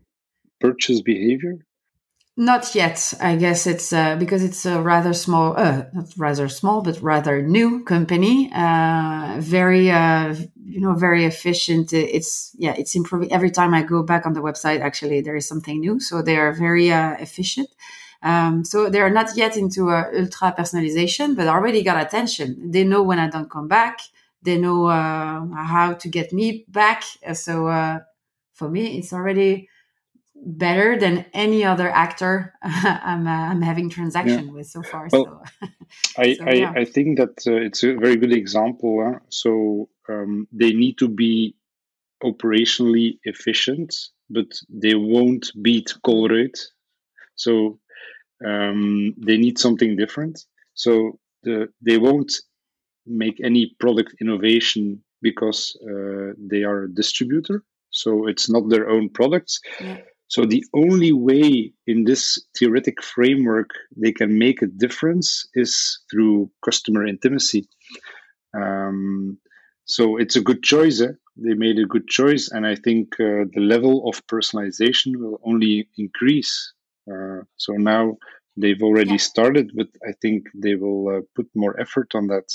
purchase 0.61 1.01
behavior 1.01 1.59
not 2.37 2.75
yet. 2.75 3.14
I 3.20 3.37
guess 3.37 3.66
it's 3.66 3.92
uh, 3.92 4.16
because 4.16 4.42
it's 4.42 4.66
a 4.66 4.81
rather 4.81 5.12
small, 5.12 5.57
uh, 5.57 5.85
not 5.92 6.09
rather 6.16 6.49
small, 6.49 6.83
but 6.83 7.01
rather 7.01 7.40
new 7.40 7.85
company. 7.85 8.51
Uh, 8.53 9.37
very, 9.38 9.90
uh, 9.90 10.35
you 10.64 10.81
know, 10.81 10.94
very 10.94 11.25
efficient. 11.25 11.92
It's 11.92 12.51
yeah, 12.59 12.75
it's 12.77 12.97
improving 12.97 13.33
every 13.33 13.51
time 13.53 13.73
I 13.73 13.83
go 13.83 14.03
back 14.03 14.27
on 14.27 14.33
the 14.33 14.40
website. 14.42 14.81
Actually, 14.81 15.20
there 15.20 15.37
is 15.37 15.47
something 15.47 15.79
new, 15.79 16.01
so 16.01 16.23
they 16.23 16.37
are 16.37 16.53
very 16.53 16.90
uh, 16.90 17.12
efficient. 17.20 17.68
Um, 18.23 18.64
so 18.64 18.88
they 18.88 19.01
are 19.01 19.11
not 19.11 19.37
yet 19.37 19.57
into 19.57 19.90
uh, 19.90 20.11
ultra 20.16 20.53
personalization, 20.59 21.37
but 21.37 21.47
already 21.47 21.83
got 21.83 22.05
attention. 22.05 22.70
They 22.73 22.83
know 22.83 23.03
when 23.03 23.18
I 23.20 23.29
don't 23.29 23.51
come 23.51 23.68
back. 23.68 24.01
They 24.42 24.59
know 24.59 24.88
how 24.88 25.94
to 25.94 26.09
get 26.09 26.33
me 26.33 26.64
back. 26.68 27.05
So 27.35 28.01
for 28.55 28.68
me, 28.68 28.99
it's 28.99 29.12
already 29.12 29.68
better 30.44 30.98
than 30.98 31.24
any 31.33 31.64
other 31.64 31.88
actor 31.88 32.54
I'm, 32.62 33.26
uh, 33.26 33.30
I'm 33.30 33.62
having 33.62 33.88
transaction 33.88 34.46
yeah. 34.46 34.52
with 34.52 34.66
so 34.66 34.83
far. 34.83 35.09
Well, 35.11 35.44
so, 35.61 35.68
I, 36.18 36.35
so, 36.35 36.50
yeah. 36.50 36.72
I, 36.76 36.80
I, 36.80 36.85
think 36.85 37.18
that 37.18 37.46
uh, 37.46 37.57
it's 37.57 37.83
a 37.83 37.94
very 37.94 38.16
good 38.16 38.33
example. 38.33 39.18
So 39.30 39.88
um, 40.09 40.46
they 40.52 40.72
need 40.72 40.98
to 40.98 41.09
be 41.09 41.57
operationally 42.22 43.18
efficient, 43.24 43.94
but 44.30 44.46
they 44.68 44.94
won't 44.94 45.50
beat 45.62 45.94
Colruyt. 46.07 46.59
So 47.37 47.78
um, 48.44 49.14
they 49.16 49.37
need 49.37 49.59
something 49.59 49.96
different. 49.96 50.44
So 50.74 51.18
the, 51.42 51.68
they 51.80 51.98
won't 51.98 52.33
make 53.07 53.40
any 53.42 53.74
product 53.78 54.14
innovation 54.20 55.02
because 55.22 55.76
uh, 55.83 56.33
they 56.38 56.62
are 56.62 56.85
a 56.85 56.94
distributor. 56.94 57.64
So 57.90 58.26
it's 58.26 58.50
not 58.50 58.68
their 58.68 58.90
own 58.90 59.09
products. 59.09 59.61
Yeah 59.80 59.98
so 60.29 60.45
the 60.45 60.65
only 60.75 61.13
way 61.13 61.73
in 61.87 62.05
this 62.05 62.43
theoretic 62.59 63.03
framework 63.03 63.71
they 63.97 64.13
can 64.13 64.39
make 64.39 64.63
a 64.63 64.67
difference 64.67 65.47
is 65.55 66.01
through 66.11 66.51
customer 66.65 67.07
intimacy. 67.07 67.69
Um, 68.55 69.39
so 69.85 70.17
it's 70.17 70.37
a 70.37 70.41
good 70.41 70.63
choice. 70.63 71.01
Eh? 71.01 71.13
They 71.37 71.55
made 71.55 71.79
a 71.79 71.87
good 71.87 72.09
choice, 72.09 72.51
and 72.51 72.67
I 72.67 72.77
think 72.77 73.15
uh, 73.21 73.45
the 73.53 73.61
level 73.61 74.09
of 74.09 74.27
personalization 74.27 75.17
will 75.17 75.41
only 75.45 75.89
increase. 75.99 76.73
Uh, 77.11 77.43
so 77.57 77.75
now 77.75 78.17
they've 78.57 78.83
already 78.83 79.13
yeah. 79.13 79.29
started, 79.33 79.73
but 79.75 79.89
I 80.09 80.13
think 80.23 80.47
they 80.55 80.75
will 80.77 81.17
uh, 81.17 81.21
put 81.35 81.49
more 81.55 81.79
effort 81.79 82.15
on 82.15 82.29
that. 82.29 82.47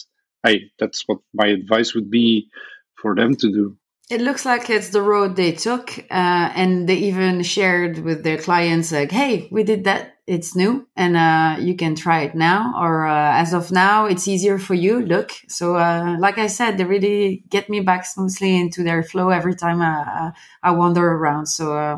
I 0.46 0.62
that's 0.80 1.04
what 1.08 1.20
my 1.34 1.48
advice 1.48 1.94
would 1.94 2.10
be 2.10 2.50
for 2.96 3.16
them 3.16 3.36
to 3.36 3.52
do. 3.52 3.78
It 4.10 4.22
looks 4.22 4.44
like 4.44 4.72
it's 4.72 4.90
the 4.90 5.04
road 5.04 5.36
they 5.36 5.52
took, 5.52 6.00
uh, 6.10 6.50
and 6.56 6.90
they 6.90 6.96
even 6.96 7.44
shared 7.44 8.00
with 8.00 8.24
their 8.24 8.38
clients 8.38 8.92
like, 8.92 9.12
"Hey, 9.12 9.48
we 9.52 9.64
did 9.64 9.84
that. 9.84 10.16
It's 10.26 10.56
new, 10.56 10.88
and 10.96 11.16
uh, 11.16 11.58
you 11.62 11.76
can 11.76 11.94
try 11.94 12.22
it 12.22 12.34
now." 12.34 12.74
Or 12.76 13.06
uh, 13.06 13.34
as 13.38 13.54
of 13.54 13.72
now, 13.72 14.08
it's 14.08 14.28
easier 14.28 14.58
for 14.58 14.74
you. 14.74 15.02
Look, 15.06 15.32
so 15.48 15.76
uh, 15.76 16.18
like 16.20 16.40
I 16.40 16.48
said, 16.48 16.78
they 16.78 16.86
really 16.86 17.44
get 17.50 17.70
me 17.70 17.82
back 17.82 18.04
smoothly 18.04 18.60
into 18.60 18.84
their 18.84 19.04
flow 19.04 19.30
every 19.30 19.56
time 19.56 19.80
I, 19.80 20.32
I 20.64 20.72
wander 20.72 21.08
around. 21.08 21.46
So 21.46 21.78
uh, 21.78 21.98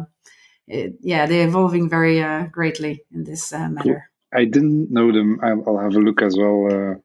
it, 0.68 0.96
yeah, 1.00 1.28
they're 1.28 1.48
evolving 1.48 1.90
very 1.90 2.22
uh, 2.22 2.48
greatly 2.52 3.06
in 3.14 3.24
this 3.24 3.54
matter. 3.54 4.12
I 4.34 4.44
didn't 4.44 4.92
know 4.92 5.14
them. 5.14 5.40
I'll, 5.42 5.64
I'll 5.66 5.80
have 5.80 5.96
a 5.96 6.00
look 6.00 6.22
as 6.22 6.36
well. 6.38 7.02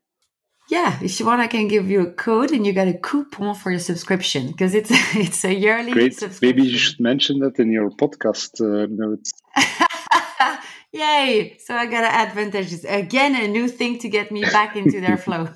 Yeah, 0.68 0.98
if 1.00 1.20
you 1.20 1.26
want, 1.26 1.40
I 1.40 1.46
can 1.46 1.68
give 1.68 1.88
you 1.88 2.00
a 2.00 2.10
code 2.10 2.50
and 2.50 2.66
you 2.66 2.72
get 2.72 2.88
a 2.88 2.94
coupon 2.98 3.54
for 3.54 3.70
your 3.70 3.78
subscription 3.78 4.48
because 4.48 4.74
it's 4.74 4.90
it's 5.14 5.44
a 5.44 5.54
yearly 5.54 5.92
Great. 5.92 6.14
subscription. 6.14 6.56
Maybe 6.56 6.68
you 6.68 6.78
should 6.78 7.00
mention 7.00 7.38
that 7.40 7.58
in 7.58 7.70
your 7.70 7.90
podcast 7.90 8.60
uh, 8.60 8.86
notes. 8.90 9.32
Yay! 10.92 11.56
So 11.58 11.74
I 11.74 11.86
got 11.86 12.04
an 12.04 12.28
advantages 12.28 12.84
again, 12.84 13.34
a 13.36 13.46
new 13.46 13.68
thing 13.68 13.98
to 14.00 14.08
get 14.08 14.32
me 14.32 14.42
back 14.42 14.76
into 14.76 15.00
their 15.00 15.16
flow. 15.24 15.48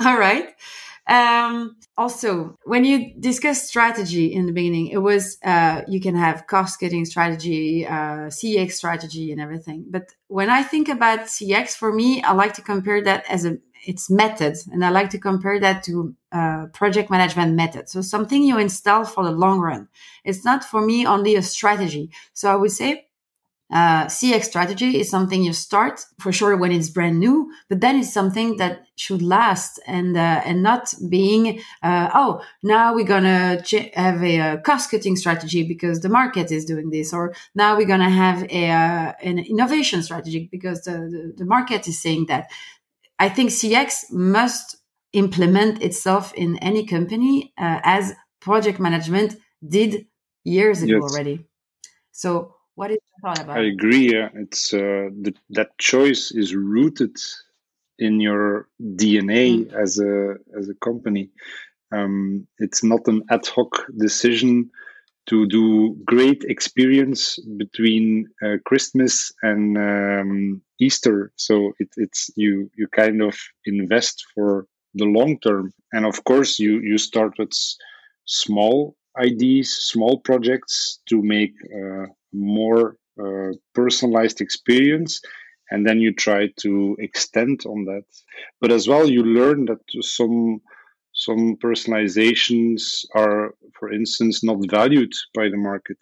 All 0.00 0.18
right. 0.18 0.48
Um, 1.08 1.76
also, 1.96 2.56
when 2.64 2.84
you 2.84 3.14
discuss 3.20 3.62
strategy 3.62 4.32
in 4.32 4.46
the 4.46 4.52
beginning, 4.52 4.88
it 4.88 4.98
was 4.98 5.38
uh, 5.44 5.82
you 5.86 6.00
can 6.00 6.16
have 6.16 6.46
cost 6.46 6.80
cutting 6.80 7.04
strategy, 7.04 7.86
uh, 7.86 8.28
CX 8.28 8.72
strategy, 8.72 9.30
and 9.30 9.40
everything. 9.40 9.84
But 9.88 10.12
when 10.26 10.50
I 10.50 10.62
think 10.62 10.88
about 10.88 11.20
CX, 11.20 11.76
for 11.76 11.92
me, 11.92 12.22
I 12.22 12.32
like 12.32 12.54
to 12.54 12.62
compare 12.62 13.02
that 13.04 13.24
as 13.30 13.44
a 13.44 13.58
its 13.86 14.10
methods, 14.10 14.66
and 14.66 14.84
I 14.84 14.90
like 14.90 15.10
to 15.10 15.18
compare 15.18 15.60
that 15.60 15.84
to 15.84 16.14
uh, 16.32 16.66
project 16.72 17.08
management 17.08 17.54
method. 17.54 17.88
So 17.88 18.00
something 18.00 18.42
you 18.42 18.58
install 18.58 19.04
for 19.04 19.24
the 19.24 19.30
long 19.30 19.60
run. 19.60 19.88
It's 20.24 20.44
not 20.44 20.64
for 20.64 20.84
me 20.84 21.06
only 21.06 21.36
a 21.36 21.42
strategy. 21.42 22.10
So 22.32 22.50
I 22.50 22.56
would 22.56 22.72
say 22.72 23.05
uh, 23.72 24.06
CX 24.06 24.44
strategy 24.44 25.00
is 25.00 25.10
something 25.10 25.42
you 25.42 25.52
start 25.52 26.04
for 26.20 26.30
sure 26.30 26.56
when 26.56 26.70
it's 26.70 26.88
brand 26.88 27.18
new, 27.18 27.50
but 27.68 27.80
then 27.80 27.96
it's 27.98 28.12
something 28.12 28.58
that 28.58 28.86
should 28.94 29.22
last 29.22 29.80
and 29.88 30.16
uh, 30.16 30.40
and 30.44 30.62
not 30.62 30.94
being 31.10 31.60
uh, 31.82 32.08
oh 32.14 32.40
now 32.62 32.94
we're 32.94 33.04
gonna 33.04 33.60
ch- 33.62 33.90
have 33.94 34.22
a, 34.22 34.38
a 34.38 34.58
cost 34.58 34.90
cutting 34.90 35.16
strategy 35.16 35.64
because 35.64 36.00
the 36.00 36.08
market 36.08 36.52
is 36.52 36.64
doing 36.64 36.90
this, 36.90 37.12
or 37.12 37.34
now 37.56 37.76
we're 37.76 37.88
gonna 37.88 38.08
have 38.08 38.44
a 38.50 38.70
uh, 38.70 39.12
an 39.22 39.40
innovation 39.40 40.00
strategy 40.00 40.48
because 40.52 40.82
the, 40.82 40.92
the, 40.92 41.34
the 41.38 41.44
market 41.44 41.88
is 41.88 42.00
saying 42.00 42.26
that. 42.26 42.48
I 43.18 43.30
think 43.30 43.48
CX 43.48 44.12
must 44.12 44.76
implement 45.14 45.82
itself 45.82 46.34
in 46.34 46.58
any 46.58 46.86
company 46.86 47.54
uh, 47.56 47.80
as 47.82 48.12
project 48.40 48.78
management 48.78 49.36
did 49.66 50.06
years 50.44 50.82
ago 50.82 51.00
yes. 51.00 51.02
already. 51.02 51.46
So 52.12 52.56
what 52.76 52.90
is 52.90 52.98
thought 53.26 53.44
about? 53.44 53.58
I 53.58 53.64
agree. 53.64 54.12
Yeah, 54.12 54.28
it's 54.34 54.72
uh, 54.72 55.10
the, 55.22 55.34
that 55.50 55.76
choice 55.78 56.30
is 56.30 56.54
rooted 56.54 57.16
in 57.98 58.20
your 58.20 58.68
DNA 58.80 59.66
mm. 59.66 59.72
as 59.74 59.98
a 59.98 60.36
as 60.58 60.68
a 60.68 60.74
company. 60.74 61.30
Um, 61.92 62.46
it's 62.58 62.82
not 62.82 63.06
an 63.06 63.22
ad 63.30 63.46
hoc 63.46 63.86
decision 63.96 64.70
to 65.26 65.46
do 65.46 65.96
great 66.04 66.44
experience 66.44 67.38
between 67.56 68.28
uh, 68.44 68.56
Christmas 68.64 69.32
and 69.42 69.76
um, 69.76 70.62
Easter. 70.80 71.32
So 71.36 71.72
it, 71.80 71.88
it's 71.96 72.30
you 72.36 72.70
you 72.76 72.86
kind 72.88 73.22
of 73.22 73.36
invest 73.64 74.24
for 74.34 74.66
the 74.94 75.04
long 75.04 75.38
term, 75.40 75.72
and 75.92 76.06
of 76.06 76.22
course 76.24 76.58
you 76.58 76.80
you 76.80 76.98
start 76.98 77.32
with 77.38 77.52
small 78.26 78.96
ideas, 79.18 79.68
small 79.92 80.20
projects 80.20 81.00
to 81.08 81.22
make 81.22 81.54
uh, 81.74 82.06
more 82.32 82.96
uh, 83.22 83.52
personalized 83.74 84.40
experience 84.40 85.20
and 85.70 85.86
then 85.86 85.98
you 86.00 86.12
try 86.12 86.48
to 86.60 86.96
extend 86.98 87.64
on 87.66 87.84
that. 87.84 88.04
But 88.60 88.72
as 88.72 88.86
well 88.88 89.08
you 89.08 89.22
learn 89.22 89.66
that 89.66 89.80
some 90.00 90.60
some 91.12 91.56
personalizations 91.56 93.06
are 93.14 93.54
for 93.78 93.90
instance 93.90 94.44
not 94.44 94.58
valued 94.68 95.12
by 95.34 95.48
the 95.48 95.56
market. 95.56 95.98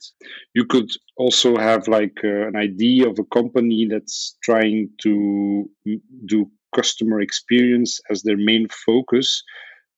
You 0.54 0.64
could 0.66 0.90
also 1.16 1.56
have 1.56 1.86
like 1.86 2.18
uh, 2.24 2.48
an 2.48 2.56
idea 2.56 3.08
of 3.08 3.18
a 3.18 3.24
company 3.24 3.86
that's 3.88 4.36
trying 4.42 4.90
to 5.02 5.70
do 6.26 6.50
customer 6.74 7.20
experience 7.20 8.00
as 8.10 8.22
their 8.22 8.36
main 8.36 8.66
focus 8.68 9.44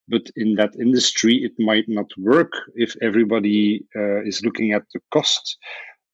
but 0.08 0.22
in 0.36 0.54
that 0.54 0.74
industry 0.78 1.36
it 1.42 1.52
might 1.58 1.88
not 1.88 2.10
work 2.18 2.52
if 2.74 2.94
everybody 3.02 3.84
uh, 3.96 4.22
is 4.22 4.44
looking 4.44 4.72
at 4.72 4.84
the 4.92 5.00
cost 5.12 5.56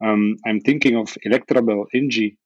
um, 0.04 0.36
I'm 0.46 0.60
thinking 0.60 0.96
of 0.96 1.16
Electrabel 1.26 1.84
Engie. 1.94 2.36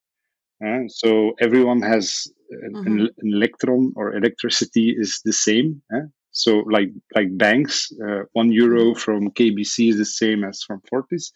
Uh, 0.64 0.88
so 0.88 1.32
everyone 1.40 1.82
has 1.82 2.26
mm-hmm. 2.52 2.86
an, 2.86 3.00
an, 3.00 3.32
electron 3.34 3.92
or 3.96 4.16
electricity 4.16 4.94
is 4.96 5.20
the 5.24 5.32
same. 5.32 5.82
Uh? 5.94 6.06
So 6.32 6.64
like 6.70 6.90
like 7.14 7.36
banks, 7.36 7.90
uh, 8.06 8.22
one 8.32 8.52
euro 8.52 8.90
mm-hmm. 8.90 8.98
from 8.98 9.30
KBC 9.30 9.90
is 9.90 9.98
the 9.98 10.04
same 10.04 10.44
as 10.44 10.62
from 10.62 10.80
Fortis. 10.88 11.32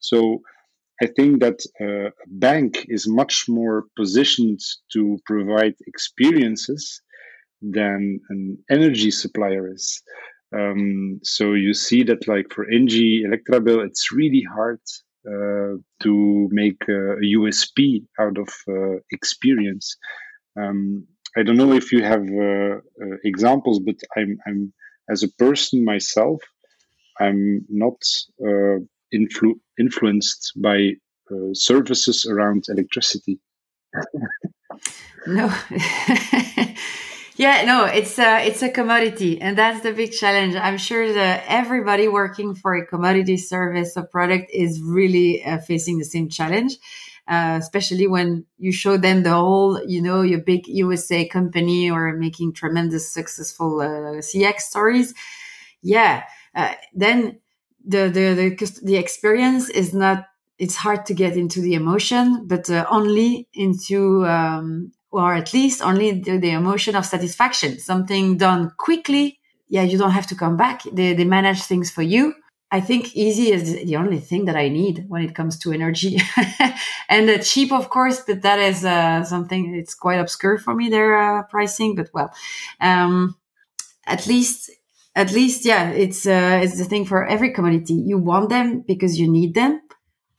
So 0.00 0.40
I 1.02 1.06
think 1.06 1.40
that 1.40 1.60
uh, 1.80 2.08
a 2.08 2.28
bank 2.28 2.86
is 2.88 3.06
much 3.06 3.48
more 3.48 3.84
positioned 3.96 4.60
to 4.92 5.18
provide 5.26 5.74
experiences 5.86 7.00
than 7.62 8.20
an 8.30 8.58
energy 8.70 9.10
supplier 9.10 9.72
is. 9.72 10.02
Um, 10.54 11.20
so 11.22 11.52
you 11.52 11.74
see 11.74 12.02
that 12.04 12.26
like 12.26 12.52
for 12.52 12.66
Engie, 12.66 13.22
Electrabel, 13.24 13.84
it's 13.86 14.12
really 14.12 14.42
hard 14.42 14.80
to 16.02 16.48
make 16.50 16.80
a 16.88 17.16
USP 17.38 18.04
out 18.18 18.38
of 18.38 18.48
uh, 18.68 18.98
experience. 19.12 19.96
Um, 20.58 21.06
I 21.36 21.42
don't 21.42 21.56
know 21.56 21.72
if 21.72 21.92
you 21.92 22.02
have 22.02 22.22
uh, 22.22 22.78
examples, 23.24 23.78
but 23.80 23.96
I'm, 24.16 24.38
I'm 24.46 24.72
as 25.10 25.22
a 25.22 25.32
person 25.38 25.84
myself, 25.84 26.40
I'm 27.20 27.64
not 27.68 28.00
influ- 29.14 29.60
influenced 29.78 30.52
by 30.56 30.92
services 31.52 32.26
around 32.26 32.64
electricity. 32.68 33.40
no. 35.26 35.52
Yeah, 37.38 37.64
no, 37.64 37.84
it's 37.84 38.18
a 38.18 38.44
it's 38.44 38.62
a 38.62 38.68
commodity, 38.68 39.40
and 39.40 39.56
that's 39.56 39.80
the 39.82 39.92
big 39.92 40.10
challenge. 40.10 40.56
I'm 40.56 40.76
sure 40.76 41.12
that 41.12 41.44
everybody 41.46 42.08
working 42.08 42.56
for 42.56 42.74
a 42.74 42.84
commodity 42.84 43.36
service 43.36 43.96
or 43.96 44.02
product 44.06 44.50
is 44.52 44.82
really 44.82 45.44
uh, 45.44 45.58
facing 45.58 45.98
the 45.98 46.04
same 46.04 46.28
challenge. 46.28 46.76
Uh, 47.28 47.58
especially 47.60 48.06
when 48.08 48.44
you 48.58 48.72
show 48.72 48.96
them 48.96 49.22
the 49.22 49.30
whole, 49.34 49.80
you 49.86 50.00
know, 50.02 50.22
your 50.22 50.40
big 50.40 50.66
USA 50.66 51.28
company 51.28 51.90
or 51.90 52.14
making 52.14 52.54
tremendous 52.54 53.08
successful 53.12 53.80
uh, 53.82 54.20
CX 54.22 54.60
stories. 54.62 55.14
Yeah, 55.82 56.24
uh, 56.56 56.74
then 56.94 57.40
the, 57.86 58.08
the 58.08 58.34
the 58.34 58.80
the 58.82 58.96
experience 58.96 59.68
is 59.70 59.94
not. 59.94 60.26
It's 60.58 60.74
hard 60.74 61.06
to 61.06 61.14
get 61.14 61.36
into 61.36 61.60
the 61.60 61.74
emotion, 61.74 62.48
but 62.48 62.68
uh, 62.68 62.84
only 62.90 63.46
into 63.54 64.26
um, 64.26 64.90
or 65.10 65.34
at 65.34 65.52
least 65.54 65.82
only 65.82 66.20
the, 66.20 66.38
the, 66.38 66.50
emotion 66.50 66.94
of 66.94 67.06
satisfaction, 67.06 67.78
something 67.78 68.36
done 68.36 68.72
quickly. 68.76 69.38
Yeah, 69.68 69.82
you 69.82 69.98
don't 69.98 70.12
have 70.12 70.26
to 70.28 70.34
come 70.34 70.56
back. 70.56 70.82
They, 70.92 71.14
they 71.14 71.24
manage 71.24 71.62
things 71.62 71.90
for 71.90 72.02
you. 72.02 72.34
I 72.70 72.80
think 72.80 73.16
easy 73.16 73.50
is 73.50 73.84
the 73.84 73.96
only 73.96 74.18
thing 74.18 74.44
that 74.44 74.56
I 74.56 74.68
need 74.68 75.06
when 75.08 75.22
it 75.22 75.34
comes 75.34 75.58
to 75.60 75.72
energy 75.72 76.18
and 77.08 77.30
uh, 77.30 77.38
cheap, 77.38 77.72
of 77.72 77.88
course, 77.88 78.20
but 78.26 78.42
that 78.42 78.58
is 78.58 78.84
uh, 78.84 79.24
something 79.24 79.74
it's 79.74 79.94
quite 79.94 80.20
obscure 80.20 80.58
for 80.58 80.74
me, 80.74 80.90
their 80.90 81.18
uh, 81.18 81.42
pricing, 81.44 81.94
but 81.94 82.10
well, 82.12 82.30
um, 82.80 83.36
at 84.06 84.26
least, 84.26 84.70
at 85.14 85.32
least, 85.32 85.64
yeah, 85.64 85.88
it's, 85.90 86.26
uh, 86.26 86.60
it's 86.62 86.76
the 86.76 86.84
thing 86.84 87.06
for 87.06 87.26
every 87.26 87.54
commodity. 87.54 87.94
You 87.94 88.18
want 88.18 88.50
them 88.50 88.84
because 88.86 89.18
you 89.18 89.30
need 89.30 89.54
them, 89.54 89.80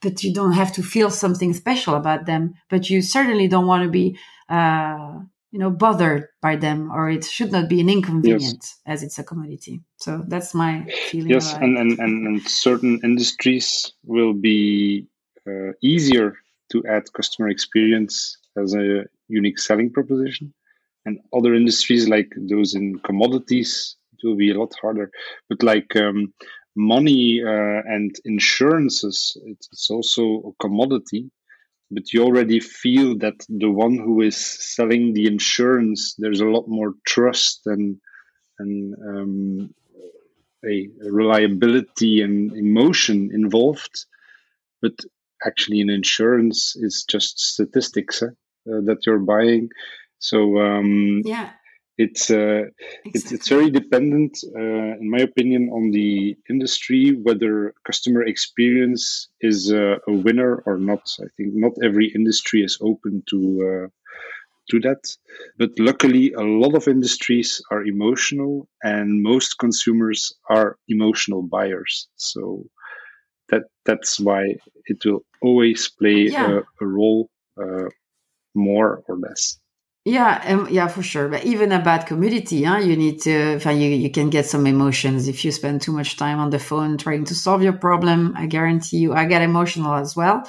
but 0.00 0.22
you 0.22 0.32
don't 0.32 0.52
have 0.52 0.72
to 0.74 0.84
feel 0.84 1.10
something 1.10 1.52
special 1.52 1.94
about 1.96 2.26
them, 2.26 2.54
but 2.68 2.88
you 2.88 3.02
certainly 3.02 3.48
don't 3.48 3.66
want 3.66 3.82
to 3.82 3.90
be 3.90 4.16
uh, 4.50 5.20
you 5.52 5.58
know 5.58 5.70
bothered 5.70 6.28
by 6.42 6.56
them 6.56 6.90
or 6.92 7.10
it 7.10 7.24
should 7.24 7.52
not 7.52 7.68
be 7.68 7.80
an 7.80 7.88
inconvenience 7.88 8.42
yes. 8.52 8.80
as 8.86 9.02
it's 9.02 9.18
a 9.18 9.24
commodity. 9.24 9.80
So 9.96 10.24
that's 10.28 10.54
my 10.54 10.86
feeling 11.10 11.30
yes 11.30 11.54
and, 11.54 11.76
and, 11.76 11.98
and, 11.98 12.26
and, 12.26 12.42
certain 12.48 13.00
industries 13.02 13.92
will 14.04 14.32
be 14.32 15.06
uh, 15.46 15.72
easier 15.82 16.36
to 16.72 16.84
add 16.86 17.12
customer 17.12 17.48
experience 17.48 18.38
as 18.56 18.74
a 18.74 19.04
unique 19.28 19.58
selling 19.58 19.90
proposition. 19.92 20.52
And 21.06 21.18
other 21.34 21.54
industries 21.54 22.08
like 22.08 22.32
those 22.36 22.74
in 22.74 22.98
commodities 23.00 23.96
it 24.12 24.26
will 24.26 24.36
be 24.36 24.50
a 24.50 24.58
lot 24.58 24.74
harder. 24.80 25.10
But 25.48 25.62
like 25.62 25.96
um, 25.96 26.32
money 26.76 27.42
uh, 27.42 27.82
and 27.86 28.14
insurances 28.24 29.36
it's 29.44 29.90
also 29.90 30.22
a 30.50 30.62
commodity 30.62 31.30
but 31.90 32.12
you 32.12 32.22
already 32.22 32.60
feel 32.60 33.16
that 33.18 33.44
the 33.48 33.70
one 33.70 33.96
who 33.96 34.20
is 34.20 34.36
selling 34.36 35.12
the 35.12 35.26
insurance 35.26 36.14
there's 36.18 36.40
a 36.40 36.46
lot 36.46 36.66
more 36.68 36.94
trust 37.06 37.62
and 37.66 37.96
and 38.58 38.94
um, 39.08 39.74
a 40.64 40.88
reliability 41.08 42.20
and 42.20 42.52
emotion 42.52 43.30
involved. 43.32 44.06
But 44.82 44.92
actually 45.46 45.80
an 45.80 45.90
insurance 45.90 46.76
is 46.76 47.04
just 47.08 47.38
statistics 47.40 48.22
eh, 48.22 48.26
uh, 48.26 48.80
that 48.84 49.06
you're 49.06 49.18
buying. 49.18 49.70
So 50.18 50.58
um, 50.58 51.22
yeah 51.24 51.50
it's 52.00 52.30
uh, 52.30 52.64
exactly. 53.04 53.12
it's 53.14 53.32
it's 53.32 53.48
very 53.48 53.70
dependent, 53.70 54.32
uh, 54.56 54.92
in 55.02 55.08
my 55.10 55.20
opinion, 55.30 55.68
on 55.68 55.90
the 55.90 56.34
industry 56.48 57.02
whether 57.26 57.74
customer 57.84 58.22
experience 58.22 59.28
is 59.40 59.70
uh, 59.70 59.96
a 60.08 60.12
winner 60.26 60.62
or 60.66 60.78
not. 60.78 61.04
I 61.20 61.28
think 61.36 61.48
not 61.54 61.72
every 61.84 62.08
industry 62.14 62.62
is 62.62 62.78
open 62.80 63.22
to 63.30 63.38
uh, 63.70 63.86
to 64.70 64.80
that, 64.86 65.02
but 65.58 65.70
luckily, 65.78 66.32
a 66.32 66.46
lot 66.62 66.74
of 66.74 66.88
industries 66.88 67.60
are 67.70 67.84
emotional, 67.84 68.66
and 68.82 69.22
most 69.22 69.58
consumers 69.58 70.32
are 70.48 70.78
emotional 70.88 71.42
buyers. 71.42 72.08
So 72.16 72.64
that 73.50 73.64
that's 73.84 74.18
why 74.18 74.56
it 74.86 75.04
will 75.04 75.22
always 75.42 75.90
play 76.00 76.20
yeah. 76.32 76.60
a, 76.60 76.84
a, 76.84 76.86
role, 76.86 77.28
uh, 77.62 77.88
more 78.54 79.02
or 79.06 79.16
less. 79.18 79.60
Yeah, 80.04 80.42
um, 80.46 80.66
yeah, 80.70 80.88
for 80.88 81.02
sure. 81.02 81.28
But 81.28 81.44
even 81.44 81.72
a 81.72 81.82
bad 81.82 82.06
commodity, 82.06 82.64
huh? 82.64 82.78
you 82.78 82.96
need 82.96 83.20
to, 83.22 83.60
you, 83.62 83.72
you 83.74 84.10
can 84.10 84.30
get 84.30 84.46
some 84.46 84.66
emotions 84.66 85.28
if 85.28 85.44
you 85.44 85.52
spend 85.52 85.82
too 85.82 85.92
much 85.92 86.16
time 86.16 86.38
on 86.38 86.48
the 86.50 86.58
phone 86.58 86.96
trying 86.96 87.24
to 87.26 87.34
solve 87.34 87.62
your 87.62 87.74
problem. 87.74 88.32
I 88.34 88.46
guarantee 88.46 88.96
you, 88.98 89.12
I 89.12 89.26
get 89.26 89.42
emotional 89.42 89.94
as 89.94 90.16
well. 90.16 90.48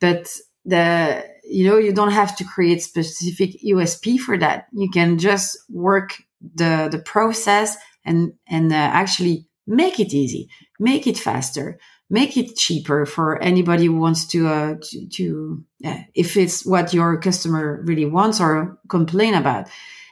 But 0.00 0.28
the, 0.64 1.24
you 1.44 1.68
know, 1.68 1.78
you 1.78 1.92
don't 1.92 2.10
have 2.12 2.36
to 2.38 2.44
create 2.44 2.82
specific 2.82 3.50
USP 3.62 4.18
for 4.18 4.36
that. 4.38 4.66
You 4.72 4.90
can 4.90 5.18
just 5.18 5.56
work 5.70 6.22
the, 6.56 6.88
the 6.90 6.98
process 6.98 7.76
and, 8.04 8.32
and 8.48 8.72
uh, 8.72 8.76
actually 8.76 9.46
make 9.68 10.00
it 10.00 10.12
easy, 10.12 10.48
make 10.80 11.06
it 11.06 11.16
faster, 11.16 11.78
make 12.10 12.36
it 12.36 12.56
cheaper 12.56 13.06
for 13.06 13.40
anybody 13.40 13.86
who 13.86 13.96
wants 13.96 14.26
to 14.26 14.48
uh, 14.48 14.74
to, 14.82 15.08
to 15.08 15.64
uh, 15.84 15.98
if 16.14 16.36
it's 16.36 16.66
what 16.66 16.92
your 16.92 17.18
customer 17.20 17.80
really 17.84 18.04
wants 18.04 18.40
or 18.40 18.78
complain 18.88 19.34
about. 19.34 19.68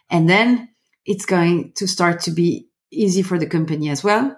And 0.08 0.30
then 0.30 0.70
it's 1.04 1.26
going 1.26 1.72
to 1.76 1.86
start 1.86 2.20
to 2.22 2.30
be 2.30 2.68
easy 2.90 3.22
for 3.22 3.38
the 3.38 3.46
company 3.46 3.90
as 3.90 4.02
well. 4.02 4.34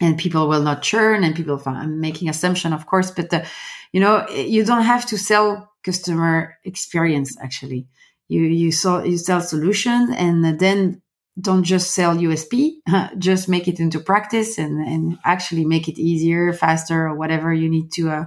And 0.00 0.16
people 0.16 0.48
will 0.48 0.62
not 0.62 0.82
churn 0.82 1.22
and 1.22 1.36
people 1.36 1.60
i'm 1.66 2.00
making 2.00 2.28
assumption 2.28 2.72
of 2.72 2.86
course 2.86 3.10
but 3.10 3.30
the, 3.30 3.46
you 3.92 4.00
know 4.00 4.26
you 4.30 4.64
don't 4.64 4.82
have 4.84 5.06
to 5.06 5.18
sell 5.18 5.72
customer 5.82 6.58
experience 6.64 7.36
actually. 7.40 7.86
You 8.28 8.42
you 8.44 8.72
sell 8.72 9.04
you 9.06 9.18
sell 9.18 9.40
solution 9.40 10.12
and 10.14 10.58
then 10.58 11.01
don't 11.40 11.64
just 11.64 11.94
sell 11.94 12.16
USP, 12.16 12.72
just 13.18 13.48
make 13.48 13.68
it 13.68 13.80
into 13.80 14.00
practice 14.00 14.58
and, 14.58 14.86
and 14.86 15.18
actually 15.24 15.64
make 15.64 15.88
it 15.88 15.98
easier, 15.98 16.52
faster, 16.52 17.06
or 17.06 17.14
whatever 17.14 17.52
you 17.52 17.68
need 17.68 17.92
to 17.92 18.10
uh, 18.10 18.24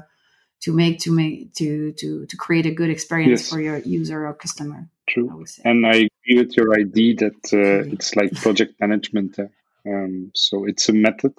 to 0.62 0.74
make 0.74 1.00
to 1.00 1.12
make 1.12 1.54
to 1.54 1.94
to 1.94 2.26
to 2.26 2.38
create 2.38 2.66
a 2.66 2.74
good 2.74 2.90
experience 2.90 3.42
yes. 3.42 3.50
for 3.50 3.62
your 3.62 3.78
user 3.80 4.28
or 4.28 4.34
customer. 4.34 4.90
True, 5.08 5.30
I 5.30 5.70
and 5.70 5.86
I 5.86 6.08
agree 6.08 6.44
with 6.44 6.58
your 6.58 6.74
idea 6.74 7.16
that 7.16 7.54
uh, 7.54 7.92
it's 7.94 8.16
like 8.16 8.34
project 8.34 8.80
management. 8.80 9.38
Uh, 9.38 9.48
um, 9.88 10.32
so 10.34 10.66
it's 10.66 10.90
a 10.90 10.94
method. 10.94 11.34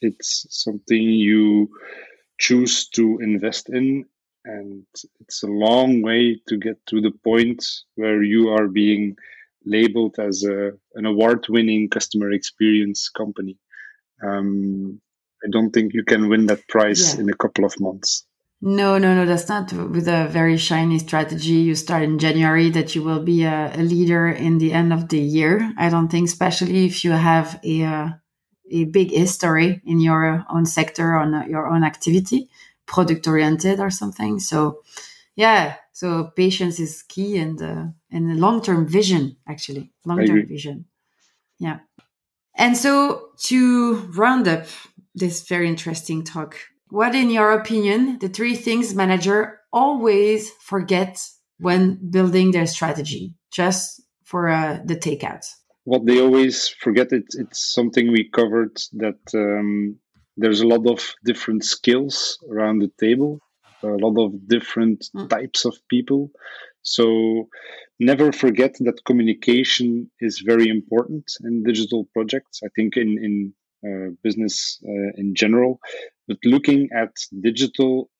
It's 0.00 0.46
something 0.50 1.00
you 1.00 1.68
choose 2.38 2.88
to 2.88 3.20
invest 3.20 3.68
in, 3.68 4.06
and 4.44 4.84
it's 5.20 5.44
a 5.44 5.46
long 5.46 6.02
way 6.02 6.40
to 6.48 6.56
get 6.56 6.84
to 6.86 7.00
the 7.00 7.12
point 7.12 7.64
where 7.94 8.20
you 8.24 8.48
are 8.48 8.66
being 8.66 9.16
labeled 9.64 10.16
as 10.18 10.44
a, 10.44 10.72
an 10.94 11.06
award-winning 11.06 11.88
customer 11.88 12.32
experience 12.32 13.08
company. 13.08 13.58
Um, 14.22 15.00
I 15.44 15.48
don't 15.50 15.70
think 15.70 15.92
you 15.94 16.04
can 16.04 16.28
win 16.28 16.46
that 16.46 16.68
prize 16.68 17.14
yeah. 17.14 17.22
in 17.22 17.28
a 17.28 17.34
couple 17.34 17.64
of 17.64 17.74
months. 17.80 18.24
No, 18.64 18.96
no, 18.96 19.12
no, 19.12 19.26
that's 19.26 19.48
not 19.48 19.72
with 19.72 20.06
a 20.06 20.28
very 20.28 20.56
shiny 20.56 21.00
strategy. 21.00 21.54
You 21.54 21.74
start 21.74 22.04
in 22.04 22.20
January 22.20 22.70
that 22.70 22.94
you 22.94 23.02
will 23.02 23.24
be 23.24 23.42
a, 23.42 23.72
a 23.74 23.82
leader 23.82 24.28
in 24.28 24.58
the 24.58 24.72
end 24.72 24.92
of 24.92 25.08
the 25.08 25.18
year. 25.18 25.72
I 25.76 25.88
don't 25.88 26.08
think, 26.08 26.28
especially 26.28 26.86
if 26.86 27.04
you 27.04 27.10
have 27.10 27.58
a, 27.64 27.82
uh, 27.82 28.08
a 28.70 28.84
big 28.84 29.10
history 29.10 29.82
in 29.84 29.98
your 29.98 30.44
own 30.48 30.64
sector 30.64 31.14
on 31.14 31.50
your 31.50 31.66
own 31.66 31.82
activity, 31.82 32.48
product 32.86 33.26
oriented 33.26 33.80
or 33.80 33.90
something. 33.90 34.38
So, 34.38 34.82
yeah, 35.34 35.74
so 35.92 36.30
patience 36.36 36.78
is 36.78 37.02
key 37.02 37.38
and 37.38 37.60
uh, 37.60 37.84
and 38.12 38.30
the 38.30 38.34
long 38.34 38.62
term 38.62 38.86
vision 38.86 39.36
actually 39.48 39.92
long 40.04 40.24
term 40.26 40.46
vision. 40.46 40.84
Yeah. 41.58 41.78
And 42.54 42.76
so 42.76 43.30
to 43.44 43.96
round 44.14 44.46
up 44.46 44.66
this 45.14 45.48
very 45.48 45.68
interesting 45.68 46.22
talk, 46.22 46.56
what 46.88 47.14
in 47.14 47.30
your 47.30 47.52
opinion 47.52 48.18
the 48.18 48.28
three 48.28 48.54
things 48.54 48.94
manager 48.94 49.60
always 49.72 50.50
forget 50.60 51.18
when 51.58 52.10
building 52.10 52.50
their 52.50 52.66
strategy 52.66 53.34
just 53.50 54.02
for 54.24 54.48
uh, 54.48 54.80
the 54.84 54.96
takeout? 54.96 55.46
What 55.84 56.06
they 56.06 56.20
always 56.20 56.68
forget 56.68 57.12
it, 57.12 57.24
it's 57.34 57.72
something 57.72 58.12
we 58.12 58.30
covered 58.30 58.76
that 58.92 59.18
um, 59.34 59.96
there's 60.36 60.60
a 60.60 60.66
lot 60.66 60.86
of 60.86 61.14
different 61.24 61.64
skills 61.64 62.38
around 62.48 62.78
the 62.78 62.90
table 63.00 63.40
a 63.82 63.96
lot 63.96 64.18
of 64.24 64.48
different 64.48 65.06
mm. 65.14 65.28
types 65.28 65.64
of 65.64 65.76
people. 65.88 66.30
So 66.82 67.48
never 68.00 68.32
forget 68.32 68.74
that 68.80 69.04
communication 69.06 70.10
is 70.20 70.42
very 70.44 70.68
important 70.68 71.24
in 71.44 71.62
digital 71.62 72.08
projects. 72.12 72.60
I 72.64 72.68
think 72.76 72.96
in 72.96 73.10
in 73.26 73.54
uh, 73.86 74.10
business 74.22 74.80
uh, 74.86 75.10
in 75.16 75.34
general, 75.34 75.80
but 76.28 76.38
looking 76.44 76.88
at 76.94 77.12
digital 77.40 78.10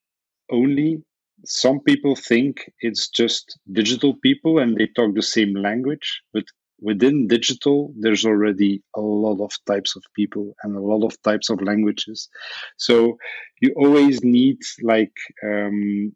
only, 0.50 1.02
some 1.44 1.80
people 1.80 2.14
think 2.16 2.70
it's 2.80 3.08
just 3.08 3.58
digital 3.72 4.14
people 4.22 4.58
and 4.58 4.76
they 4.76 4.88
talk 4.88 5.14
the 5.14 5.22
same 5.22 5.54
language, 5.54 6.22
but 6.32 6.44
within 6.80 7.28
digital, 7.28 7.94
there's 7.98 8.24
already 8.26 8.82
a 8.96 9.00
lot 9.00 9.40
of 9.40 9.52
types 9.66 9.96
of 9.96 10.02
people 10.14 10.54
and 10.62 10.76
a 10.76 10.80
lot 10.80 11.04
of 11.04 11.20
types 11.22 11.48
of 11.48 11.62
languages. 11.62 12.28
So 12.76 13.16
you 13.60 13.72
always 13.76 14.22
need 14.24 14.58
like 14.82 15.14
um, 15.44 16.12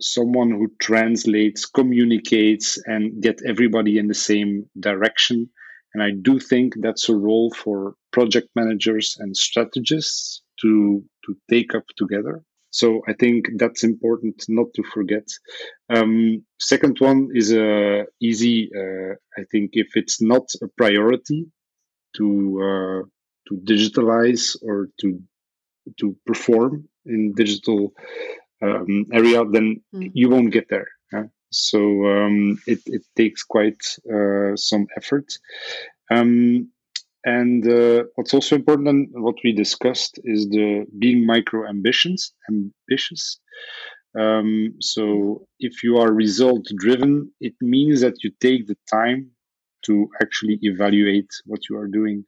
someone 0.00 0.50
who 0.50 0.68
translates, 0.80 1.66
communicates, 1.66 2.78
and 2.86 3.22
get 3.22 3.40
everybody 3.46 3.98
in 3.98 4.08
the 4.08 4.14
same 4.14 4.68
direction. 4.78 5.48
And 5.94 6.02
I 6.02 6.10
do 6.22 6.38
think 6.38 6.74
that's 6.80 7.08
a 7.08 7.16
role 7.16 7.52
for 7.52 7.94
project 8.12 8.48
managers 8.54 9.16
and 9.18 9.36
strategists 9.36 10.42
to 10.62 11.04
to 11.26 11.36
take 11.50 11.74
up 11.74 11.84
together. 11.96 12.42
So 12.70 13.02
I 13.08 13.14
think 13.14 13.46
that's 13.56 13.82
important 13.82 14.44
not 14.48 14.68
to 14.74 14.82
forget. 14.82 15.26
Um, 15.92 16.44
second 16.60 16.98
one 17.00 17.28
is 17.34 17.52
uh, 17.52 18.04
easy. 18.22 18.70
Uh, 18.74 19.14
I 19.36 19.44
think 19.50 19.70
if 19.72 19.96
it's 19.96 20.22
not 20.22 20.44
a 20.62 20.68
priority 20.76 21.46
to 22.16 22.26
uh, 22.62 23.02
to 23.48 23.54
digitalize 23.64 24.56
or 24.62 24.88
to 25.00 25.20
to 25.98 26.16
perform 26.26 26.88
in 27.06 27.32
digital 27.34 27.92
um, 28.62 29.06
area, 29.12 29.44
then 29.44 29.80
mm. 29.94 30.10
you 30.14 30.28
won't 30.28 30.52
get 30.52 30.68
there. 30.68 30.88
Huh? 31.12 31.24
So 31.50 31.78
um, 32.06 32.60
it, 32.66 32.80
it 32.86 33.02
takes 33.16 33.42
quite 33.42 33.82
uh, 34.12 34.56
some 34.56 34.86
effort. 34.96 35.38
Um, 36.10 36.70
and 37.24 37.66
uh, 37.66 38.04
what's 38.14 38.32
also 38.32 38.56
important, 38.56 38.88
and 38.88 39.08
what 39.12 39.36
we 39.44 39.52
discussed, 39.52 40.18
is 40.24 40.48
the 40.48 40.86
being 40.98 41.26
micro 41.26 41.68
ambitions, 41.68 42.32
ambitious. 42.48 43.38
Um, 44.18 44.74
so 44.80 45.46
if 45.58 45.82
you 45.82 45.98
are 45.98 46.12
result 46.12 46.66
driven, 46.76 47.30
it 47.40 47.54
means 47.60 48.00
that 48.00 48.24
you 48.24 48.30
take 48.40 48.66
the 48.66 48.76
time 48.90 49.30
to 49.82 50.08
actually 50.22 50.58
evaluate 50.62 51.30
what 51.44 51.60
you 51.68 51.76
are 51.76 51.86
doing. 51.86 52.24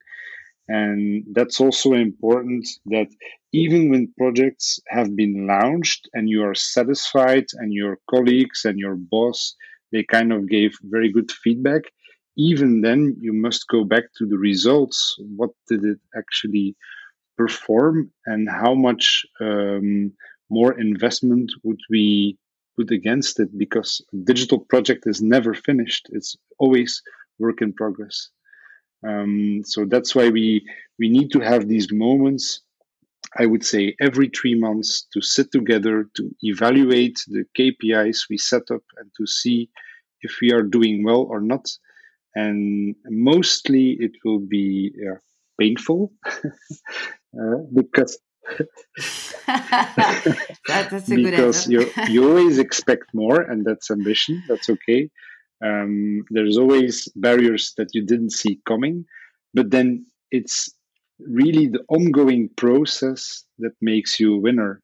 And 0.67 1.25
that's 1.33 1.59
also 1.59 1.93
important 1.93 2.67
that 2.85 3.07
even 3.51 3.89
when 3.89 4.13
projects 4.17 4.79
have 4.87 5.15
been 5.15 5.45
launched 5.45 6.09
and 6.13 6.29
you 6.29 6.43
are 6.43 6.55
satisfied 6.55 7.45
and 7.53 7.73
your 7.73 7.99
colleagues 8.09 8.63
and 8.63 8.79
your 8.79 8.95
boss, 8.95 9.55
they 9.91 10.03
kind 10.03 10.31
of 10.31 10.49
gave 10.49 10.71
very 10.83 11.11
good 11.11 11.31
feedback, 11.31 11.83
even 12.37 12.81
then 12.81 13.15
you 13.19 13.33
must 13.33 13.67
go 13.67 13.83
back 13.83 14.05
to 14.17 14.25
the 14.25 14.37
results. 14.37 15.15
What 15.35 15.51
did 15.67 15.83
it 15.83 15.99
actually 16.17 16.75
perform 17.37 18.11
and 18.25 18.49
how 18.49 18.73
much 18.73 19.25
um, 19.41 20.13
more 20.49 20.79
investment 20.79 21.51
would 21.63 21.79
we 21.89 22.37
put 22.77 22.89
against 22.89 23.39
it? 23.39 23.55
Because 23.57 24.01
a 24.13 24.17
digital 24.17 24.59
project 24.59 25.03
is 25.05 25.21
never 25.21 25.53
finished. 25.53 26.07
It's 26.11 26.37
always 26.57 27.01
work 27.37 27.61
in 27.61 27.73
progress 27.73 28.29
um, 29.07 29.61
so 29.65 29.85
that's 29.85 30.15
why 30.15 30.29
we 30.29 30.65
we 30.99 31.09
need 31.09 31.31
to 31.31 31.39
have 31.39 31.67
these 31.67 31.91
moments 31.91 32.61
i 33.37 33.45
would 33.45 33.65
say 33.65 33.95
every 33.99 34.29
three 34.29 34.55
months 34.55 35.07
to 35.13 35.21
sit 35.21 35.51
together 35.51 36.09
to 36.15 36.29
evaluate 36.41 37.17
the 37.27 37.43
kpis 37.57 38.29
we 38.29 38.37
set 38.37 38.63
up 38.71 38.83
and 38.97 39.11
to 39.17 39.25
see 39.25 39.69
if 40.23 40.39
we 40.41 40.51
are 40.51 40.63
doing 40.63 41.03
well 41.03 41.27
or 41.29 41.39
not. 41.39 41.69
And 42.35 42.95
mostly 43.05 43.97
it 43.99 44.13
will 44.25 44.39
be 44.39 44.91
uh, 45.07 45.17
painful 45.59 46.11
uh, 46.35 47.59
because 47.75 48.17
that, 49.47 50.87
that's 50.89 51.11
a 51.11 51.15
because 51.15 51.67
you 51.67 51.89
you 52.09 52.27
always 52.27 52.57
expect 52.59 53.05
more 53.13 53.39
and 53.39 53.63
that's 53.63 53.89
ambition 53.89 54.43
that's 54.49 54.69
okay 54.69 55.09
Um, 55.63 56.25
there's 56.29 56.57
always 56.57 57.07
barriers 57.15 57.73
that 57.77 57.89
you 57.93 58.05
didn't 58.05 58.31
see 58.31 58.59
coming, 58.65 59.05
but 59.53 59.71
then 59.71 60.05
it's 60.31 60.73
really 61.19 61.67
the 61.67 61.83
ongoing 61.89 62.49
process 62.57 63.45
that 63.59 63.73
makes 63.81 64.19
you 64.19 64.35
a 64.35 64.39
winner. 64.39 64.81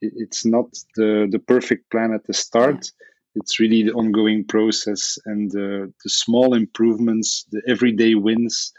It's 0.00 0.44
not 0.44 0.66
the, 0.96 1.28
the 1.30 1.38
perfect 1.38 1.90
plan 1.90 2.12
at 2.12 2.26
the 2.26 2.34
start. 2.34 2.90
It's 3.34 3.58
really 3.58 3.82
the 3.84 3.92
ongoing 3.92 4.44
process 4.44 5.18
and 5.26 5.50
the, 5.50 5.92
the 6.04 6.10
small 6.10 6.54
improvements, 6.54 7.44
the 7.50 7.62
everyday 7.66 8.14
wins 8.14 8.72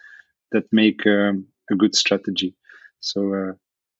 that 0.51 0.71
make 0.71 1.05
um, 1.07 1.47
a 1.71 1.75
good 1.75 1.95
strategy. 1.95 2.55
So 2.99 3.33
uh, 3.33 3.53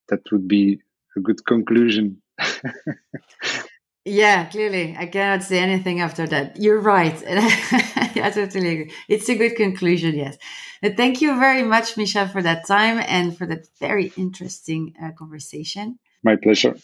that 0.09 0.21
would 0.31 0.47
be 0.47 0.79
a 1.17 1.19
good 1.19 1.45
conclusion. 1.45 2.21
yeah, 4.05 4.45
clearly. 4.45 4.95
I 4.97 5.05
cannot 5.05 5.43
say 5.43 5.59
anything 5.59 6.01
after 6.01 6.27
that. 6.27 6.57
You're 6.59 6.81
right. 6.81 7.15
I 7.27 8.31
totally 8.33 8.69
agree. 8.69 8.91
It's 9.07 9.29
a 9.29 9.35
good 9.35 9.55
conclusion, 9.55 10.15
yes. 10.15 10.37
But 10.81 10.97
thank 10.97 11.21
you 11.21 11.39
very 11.39 11.63
much, 11.63 11.95
Michel, 11.95 12.27
for 12.27 12.41
that 12.41 12.67
time 12.67 13.01
and 13.07 13.37
for 13.37 13.45
that 13.47 13.67
very 13.79 14.11
interesting 14.17 14.93
uh, 15.01 15.11
conversation. 15.11 15.99
My 16.23 16.35
pleasure. 16.35 16.75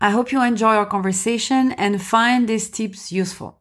I 0.00 0.10
hope 0.10 0.30
you 0.30 0.42
enjoy 0.42 0.74
our 0.76 0.86
conversation 0.86 1.72
and 1.72 2.00
find 2.00 2.48
these 2.48 2.70
tips 2.70 3.10
useful. 3.10 3.60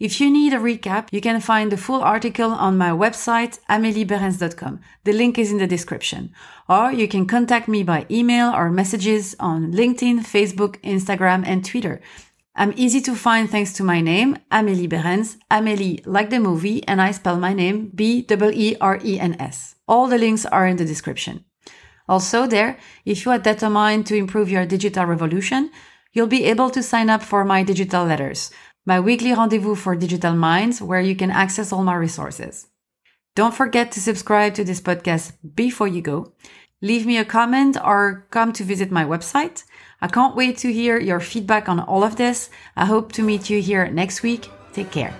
If 0.00 0.18
you 0.18 0.30
need 0.30 0.54
a 0.54 0.56
recap, 0.56 1.08
you 1.12 1.20
can 1.20 1.42
find 1.42 1.70
the 1.70 1.76
full 1.76 2.02
article 2.02 2.52
on 2.52 2.78
my 2.78 2.88
website, 2.88 3.58
ameliebeerens.com. 3.68 4.80
The 5.04 5.12
link 5.12 5.38
is 5.38 5.52
in 5.52 5.58
the 5.58 5.66
description. 5.66 6.32
Or 6.70 6.90
you 6.90 7.06
can 7.06 7.26
contact 7.26 7.68
me 7.68 7.82
by 7.82 8.06
email 8.10 8.48
or 8.48 8.70
messages 8.70 9.36
on 9.38 9.72
LinkedIn, 9.72 10.20
Facebook, 10.20 10.80
Instagram, 10.80 11.46
and 11.46 11.62
Twitter. 11.62 12.00
I'm 12.56 12.72
easy 12.76 13.02
to 13.02 13.14
find 13.14 13.50
thanks 13.50 13.74
to 13.74 13.84
my 13.84 14.00
name, 14.00 14.38
Amélie 14.50 14.88
Beerens, 14.88 15.36
Amélie 15.50 16.00
like 16.06 16.30
the 16.30 16.40
movie, 16.40 16.82
and 16.88 17.02
I 17.02 17.10
spell 17.10 17.38
my 17.38 17.52
name 17.52 17.90
B-E-E-R-E-N-S. 17.94 19.74
All 19.86 20.06
the 20.06 20.16
links 20.16 20.46
are 20.46 20.66
in 20.66 20.78
the 20.78 20.86
description. 20.86 21.44
Also 22.08 22.46
there, 22.46 22.78
if 23.04 23.26
you 23.26 23.32
are 23.32 23.38
determined 23.38 24.06
to 24.06 24.16
improve 24.16 24.50
your 24.50 24.64
digital 24.64 25.04
revolution, 25.04 25.70
you'll 26.12 26.26
be 26.26 26.44
able 26.44 26.70
to 26.70 26.82
sign 26.82 27.08
up 27.08 27.22
for 27.22 27.44
my 27.44 27.62
digital 27.62 28.04
letters, 28.04 28.50
my 28.86 29.00
weekly 29.00 29.32
rendezvous 29.32 29.74
for 29.74 29.94
digital 29.94 30.34
minds 30.34 30.80
where 30.80 31.00
you 31.00 31.14
can 31.14 31.30
access 31.30 31.72
all 31.72 31.84
my 31.84 31.94
resources. 31.94 32.66
Don't 33.36 33.54
forget 33.54 33.92
to 33.92 34.00
subscribe 34.00 34.54
to 34.54 34.64
this 34.64 34.80
podcast 34.80 35.32
before 35.54 35.88
you 35.88 36.02
go. 36.02 36.32
Leave 36.82 37.06
me 37.06 37.18
a 37.18 37.24
comment 37.24 37.76
or 37.84 38.26
come 38.30 38.52
to 38.54 38.64
visit 38.64 38.90
my 38.90 39.04
website. 39.04 39.64
I 40.00 40.08
can't 40.08 40.34
wait 40.34 40.56
to 40.58 40.72
hear 40.72 40.98
your 40.98 41.20
feedback 41.20 41.68
on 41.68 41.80
all 41.80 42.02
of 42.02 42.16
this. 42.16 42.50
I 42.76 42.86
hope 42.86 43.12
to 43.12 43.22
meet 43.22 43.50
you 43.50 43.60
here 43.60 43.86
next 43.88 44.22
week. 44.22 44.48
Take 44.72 44.90
care. 44.90 45.14